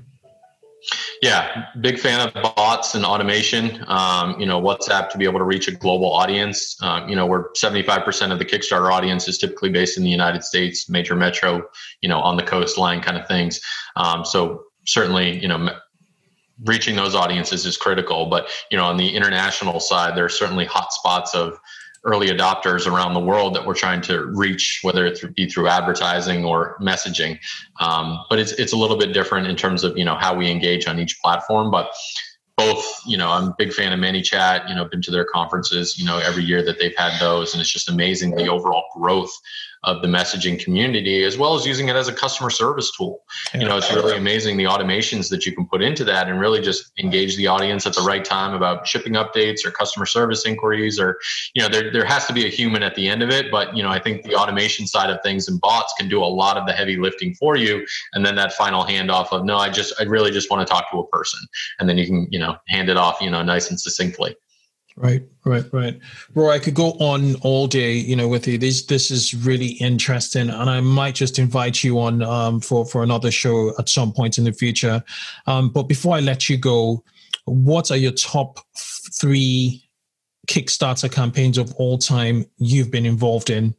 [1.22, 3.84] Yeah, big fan of bots and automation.
[3.86, 6.76] Um, you know, WhatsApp to be able to reach a global audience.
[6.82, 10.42] Um, you know, where 75% of the Kickstarter audience is typically based in the United
[10.42, 11.62] States, major metro,
[12.00, 13.60] you know, on the coastline kind of things.
[13.96, 15.68] Um, so certainly, you know,
[16.64, 18.26] reaching those audiences is critical.
[18.26, 21.58] But you know, on the international side, there are certainly hot spots of
[22.04, 26.44] early adopters around the world that we're trying to reach, whether it be through advertising
[26.44, 27.38] or messaging.
[27.78, 30.50] Um, but it's it's a little bit different in terms of you know how we
[30.50, 31.70] engage on each platform.
[31.70, 31.92] But
[32.56, 34.68] both, you know, I'm a big fan of ManyChat.
[34.68, 37.60] You know, been to their conferences, you know, every year that they've had those, and
[37.60, 39.32] it's just amazing the overall growth
[39.84, 43.22] of the messaging community, as well as using it as a customer service tool.
[43.54, 46.60] You know, it's really amazing the automations that you can put into that and really
[46.60, 51.00] just engage the audience at the right time about shipping updates or customer service inquiries
[51.00, 51.18] or,
[51.54, 53.50] you know, there, there has to be a human at the end of it.
[53.50, 56.26] But, you know, I think the automation side of things and bots can do a
[56.26, 57.86] lot of the heavy lifting for you.
[58.12, 60.90] And then that final handoff of, no, I just, I really just want to talk
[60.90, 61.40] to a person.
[61.78, 64.36] And then you can, you know, hand it off, you know, nice and succinctly.
[64.96, 65.98] Right, right, right.
[66.34, 68.58] Roy, I could go on all day, you know, with you.
[68.58, 73.02] This this is really interesting, and I might just invite you on um, for for
[73.02, 75.02] another show at some point in the future.
[75.46, 77.02] Um, but before I let you go,
[77.44, 79.88] what are your top three
[80.48, 83.74] Kickstarter campaigns of all time you've been involved in?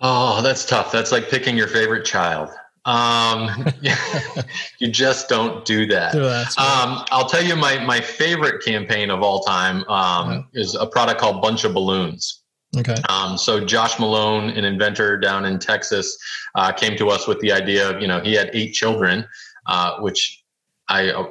[0.00, 0.92] Oh, that's tough.
[0.92, 2.48] That's like picking your favorite child.
[2.84, 3.66] Um,
[4.78, 6.14] you just don't do that.
[6.14, 10.60] Um, I'll tell you my my favorite campaign of all time um, yeah.
[10.60, 12.42] is a product called Bunch of Balloons.
[12.76, 12.94] Okay.
[13.08, 16.16] Um, so Josh Malone, an inventor down in Texas,
[16.54, 19.26] uh, came to us with the idea of you know he had eight children,
[19.66, 20.42] uh, which
[20.88, 21.26] I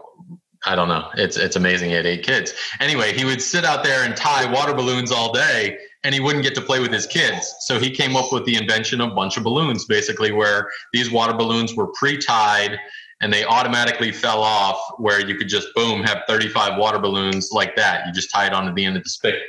[0.65, 1.09] I don't know.
[1.15, 1.89] It's it's amazing.
[1.89, 2.53] He had eight kids.
[2.79, 6.43] Anyway, he would sit out there and tie water balloons all day, and he wouldn't
[6.43, 7.53] get to play with his kids.
[7.61, 11.11] So he came up with the invention of a bunch of balloons, basically, where these
[11.11, 12.79] water balloons were pre-tied
[13.21, 14.79] and they automatically fell off.
[14.97, 18.05] Where you could just boom have 35 water balloons like that.
[18.07, 19.41] You just tie it onto the end of the spigot.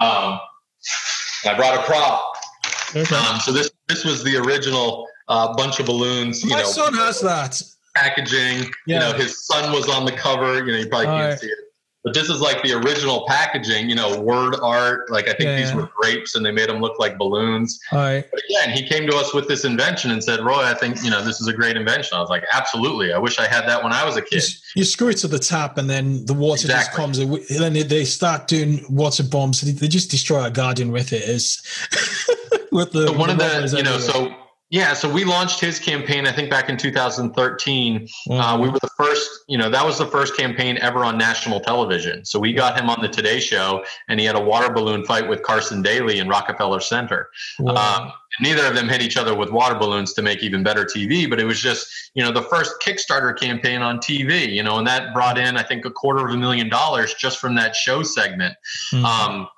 [0.00, 0.40] Um,
[1.46, 2.34] I brought a prop.
[2.96, 3.16] Okay.
[3.16, 6.44] Um, so this this was the original uh, bunch of balloons.
[6.44, 7.60] My know, son has that
[7.94, 8.70] packaging.
[8.86, 8.94] Yeah.
[8.94, 10.64] You know, his son was on the cover.
[10.64, 11.38] You know, you probably All can't right.
[11.38, 11.58] see it.
[12.04, 15.10] But this is like the original packaging, you know, word art.
[15.10, 17.80] Like I think yeah, these were grapes and they made them look like balloons.
[17.92, 18.24] All right.
[18.30, 21.08] But again, he came to us with this invention and said, Roy, I think, you
[21.08, 22.18] know, this is a great invention.
[22.18, 23.14] I was like, absolutely.
[23.14, 24.42] I wish I had that when I was a kid.
[24.42, 26.84] You, you screw it to the top and then the water exactly.
[26.84, 27.18] just comes.
[27.18, 29.62] And then they start doing water bombs.
[29.62, 31.22] They just destroy a garden with it.
[31.22, 31.62] Is
[32.70, 34.30] with the, so one of the, you know, so
[34.70, 38.00] yeah, so we launched his campaign, I think back in 2013.
[38.00, 38.32] Mm-hmm.
[38.32, 41.60] Uh, we were the first, you know, that was the first campaign ever on national
[41.60, 42.24] television.
[42.24, 45.28] So we got him on the Today Show, and he had a water balloon fight
[45.28, 47.28] with Carson Daly in Rockefeller Center.
[47.60, 47.74] Wow.
[47.74, 51.28] Um, neither of them hit each other with water balloons to make even better TV,
[51.28, 54.86] but it was just, you know, the first Kickstarter campaign on TV, you know, and
[54.86, 58.02] that brought in, I think, a quarter of a million dollars just from that show
[58.02, 58.56] segment.
[58.92, 59.04] Mm-hmm.
[59.04, 59.48] Um,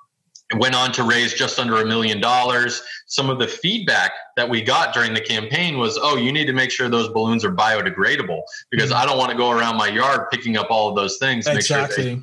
[0.55, 2.83] went on to raise just under a million dollars.
[3.07, 6.53] Some of the feedback that we got during the campaign was, oh, you need to
[6.53, 9.01] make sure those balloons are biodegradable because mm-hmm.
[9.01, 11.47] I don't want to go around my yard picking up all of those things.
[11.47, 12.03] Exactly.
[12.03, 12.21] Sure they,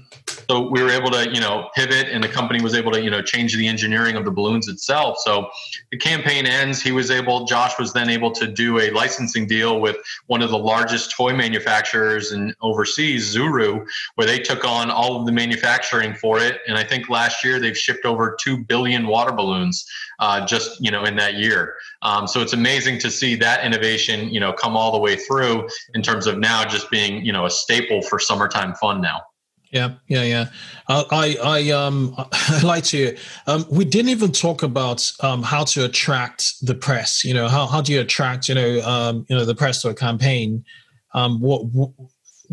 [0.49, 3.11] so we were able to, you know, pivot and the company was able to, you
[3.11, 5.19] know, change the engineering of the balloons itself.
[5.19, 5.49] So
[5.91, 6.81] the campaign ends.
[6.81, 9.97] He was able, Josh was then able to do a licensing deal with
[10.27, 13.85] one of the largest toy manufacturers in overseas, Zuru,
[14.15, 16.61] where they took on all of the manufacturing for it.
[16.69, 19.85] And I think last year they've shipped over 2 billion water balloons
[20.21, 21.75] uh, just, you know, in that year.
[22.05, 25.69] Um, so it's amazing to see that innovation, you know, come all the way through
[25.95, 29.23] in terms of now just being, you know, a staple for summertime fun now.
[29.71, 30.45] Yeah, yeah, yeah.
[30.87, 33.17] Uh, I, I, um, I like to.
[33.49, 37.25] Um, we didn't even talk about um, how to attract the press.
[37.25, 39.89] You know, how how do you attract, you know, um, you know, the press to
[39.89, 40.65] a campaign?
[41.13, 41.91] Um, what, what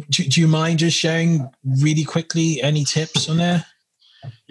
[0.10, 3.66] do, do you mind just sharing really quickly any tips on there?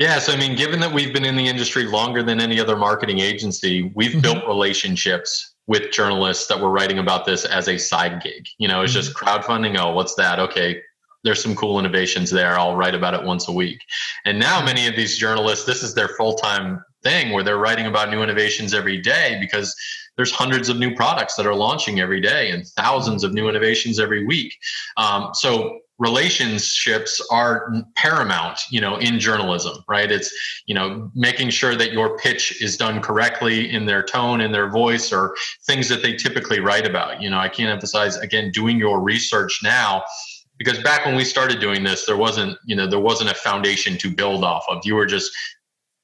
[0.01, 2.74] Yeah, so I mean, given that we've been in the industry longer than any other
[2.74, 4.20] marketing agency, we've mm-hmm.
[4.20, 8.48] built relationships with journalists that were writing about this as a side gig.
[8.56, 9.02] You know, it's mm-hmm.
[9.02, 9.78] just crowdfunding.
[9.78, 10.39] Oh, what's that?
[10.39, 10.81] Okay,
[11.22, 12.59] there's some cool innovations there.
[12.59, 13.82] I'll write about it once a week.
[14.24, 17.85] And now many of these journalists, this is their full time thing where they're writing
[17.85, 19.77] about new innovations every day because
[20.16, 24.01] there's hundreds of new products that are launching every day and thousands of new innovations
[24.01, 24.56] every week.
[24.97, 30.10] Um, so relationships are paramount you know in journalism right?
[30.10, 30.32] It's
[30.66, 34.68] you know making sure that your pitch is done correctly in their tone in their
[34.68, 35.36] voice or
[35.66, 37.22] things that they typically write about.
[37.22, 40.02] You know i can't emphasize again doing your research now
[40.59, 43.98] because back when we started doing this there wasn't you know there wasn't a foundation
[43.98, 44.81] to build off of.
[44.85, 45.31] You were just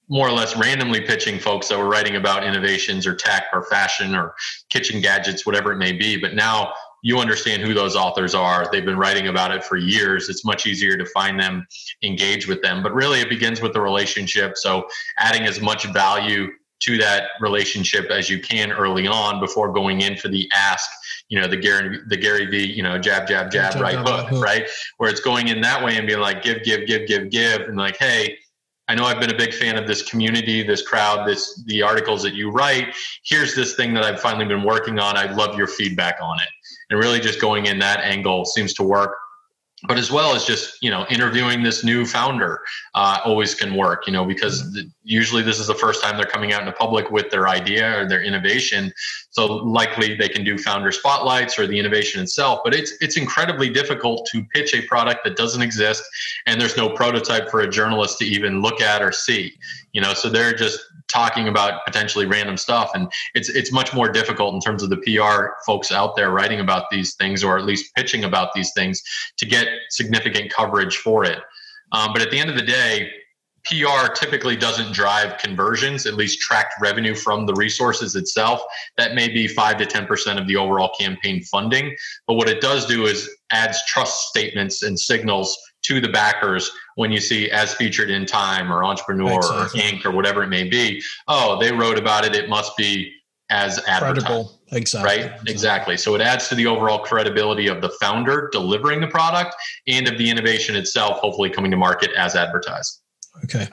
[0.09, 4.15] more or less randomly pitching folks that were writing about innovations or tech or fashion
[4.15, 4.35] or
[4.71, 6.17] kitchen gadgets, whatever it may be.
[6.17, 6.73] But now
[7.07, 8.69] you understand who those authors are.
[8.73, 10.29] They've been writing about it for years.
[10.29, 11.65] It's much easier to find them,
[12.03, 12.83] engage with them.
[12.83, 14.57] But really, it begins with the relationship.
[14.57, 16.49] So, adding as much value
[16.81, 20.91] to that relationship as you can early on before going in for the ask
[21.29, 24.07] you know the Gary the Gary V you know jab jab jab, jab right jab,
[24.07, 24.69] hook, hook right
[24.99, 27.79] where it's going in that way and being like give give give give give and
[27.79, 28.37] like hey
[28.89, 32.23] I know I've been a big fan of this community, this crowd, this the articles
[32.23, 32.95] that you write.
[33.25, 35.17] Here's this thing that I've finally been working on.
[35.17, 36.49] I'd love your feedback on it.
[36.91, 39.17] And really just going in that angle seems to work.
[39.87, 42.61] But as well as just you know interviewing this new founder
[42.95, 46.55] uh, always can work you know because usually this is the first time they're coming
[46.55, 48.91] out in the public with their idea or their innovation.
[49.31, 53.69] So likely they can do founder spotlights or the innovation itself but it's it's incredibly
[53.69, 56.03] difficult to pitch a product that doesn't exist
[56.47, 59.53] and there's no prototype for a journalist to even look at or see
[59.93, 64.09] you know so they're just talking about potentially random stuff and it's it's much more
[64.09, 67.65] difficult in terms of the PR folks out there writing about these things or at
[67.65, 69.03] least pitching about these things
[69.37, 71.39] to get significant coverage for it
[71.93, 73.11] um, but at the end of the day
[73.67, 78.63] PR typically doesn't drive conversions, at least tracked revenue from the resources itself.
[78.97, 81.97] That may be 5 to 10% of the overall campaign funding.
[82.29, 87.13] But what it does do is adds trust statements and signals to the backers when
[87.13, 90.05] you see as featured in Time or Entrepreneur or Inc.
[90.05, 91.01] or whatever it may be.
[91.29, 92.35] Oh, they wrote about it.
[92.35, 93.13] It must be
[93.51, 94.27] as advertised.
[94.27, 94.61] Credible.
[94.73, 95.09] Exactly.
[95.09, 95.25] Right?
[95.27, 95.53] Exactly.
[95.53, 95.97] exactly.
[95.97, 99.55] So it adds to the overall credibility of the founder delivering the product
[99.87, 103.01] and of the innovation itself, hopefully coming to market as advertised.
[103.45, 103.69] Okay.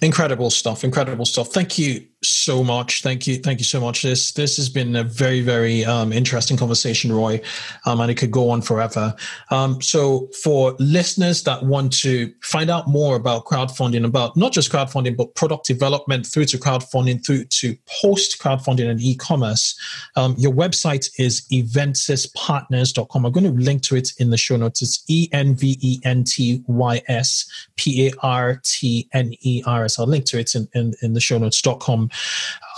[0.00, 0.84] Incredible stuff.
[0.84, 1.48] Incredible stuff.
[1.48, 3.02] Thank you so much.
[3.02, 3.36] Thank you.
[3.36, 4.02] Thank you so much.
[4.02, 7.40] This this has been a very very um, interesting conversation, Roy,
[7.86, 9.14] um, and it could go on forever.
[9.50, 14.72] Um, so for listeners that want to find out more about crowdfunding, about not just
[14.72, 19.78] crowdfunding but product development through to crowdfunding, through to post crowdfunding and e-commerce,
[20.16, 23.24] um, your website is enventyspartners.com.
[23.24, 24.82] I'm going to link to it in the show notes.
[24.82, 27.46] It's e n v e n t y s
[27.76, 29.98] p a r t n e r s.
[29.98, 32.07] I'll link to it in in, in the show notes.com.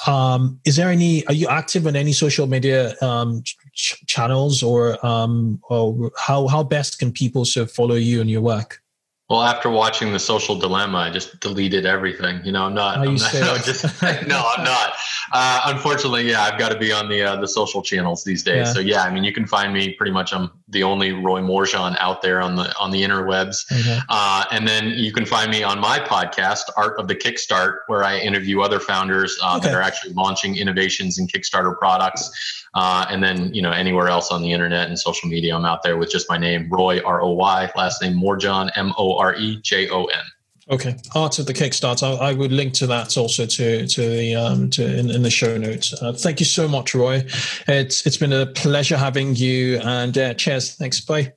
[0.07, 1.27] Um, is there any?
[1.27, 3.43] Are you active on any social media um,
[3.75, 8.31] ch- channels, or um, or how how best can people sort of follow you and
[8.31, 8.83] your work?
[9.31, 12.45] Well, after watching the social dilemma, I just deleted everything.
[12.45, 12.99] You know, I'm not.
[12.99, 14.95] I'm not no, just, no, I'm not.
[15.33, 18.67] Uh, unfortunately, yeah, I've got to be on the uh, the social channels these days.
[18.67, 18.73] Yeah.
[18.73, 20.33] So yeah, I mean, you can find me pretty much.
[20.33, 23.71] I'm the only Roy Morejon out there on the on the interwebs.
[23.71, 24.01] Mm-hmm.
[24.09, 28.03] Uh, and then you can find me on my podcast, Art of the Kickstart, where
[28.03, 29.69] I interview other founders uh, okay.
[29.69, 32.61] that are actually launching innovations in Kickstarter products.
[32.75, 35.83] Uh, and then, you know, anywhere else on the internet and social media, I'm out
[35.83, 39.35] there with just my name, Roy, R O Y, last name Morejon, M O R
[39.37, 40.25] E J O N.
[40.71, 42.03] Okay, Art of the Kickstart.
[42.03, 45.31] I, I, would link to that also to to the um, to in, in the
[45.31, 45.93] show notes.
[45.93, 47.25] Uh, thank you so much, Roy.
[47.67, 49.81] It's it's been a pleasure having you.
[49.81, 50.77] And uh, cheers.
[50.77, 51.01] Thanks.
[51.01, 51.33] Bye.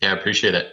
[0.00, 0.72] Yeah, I appreciate it.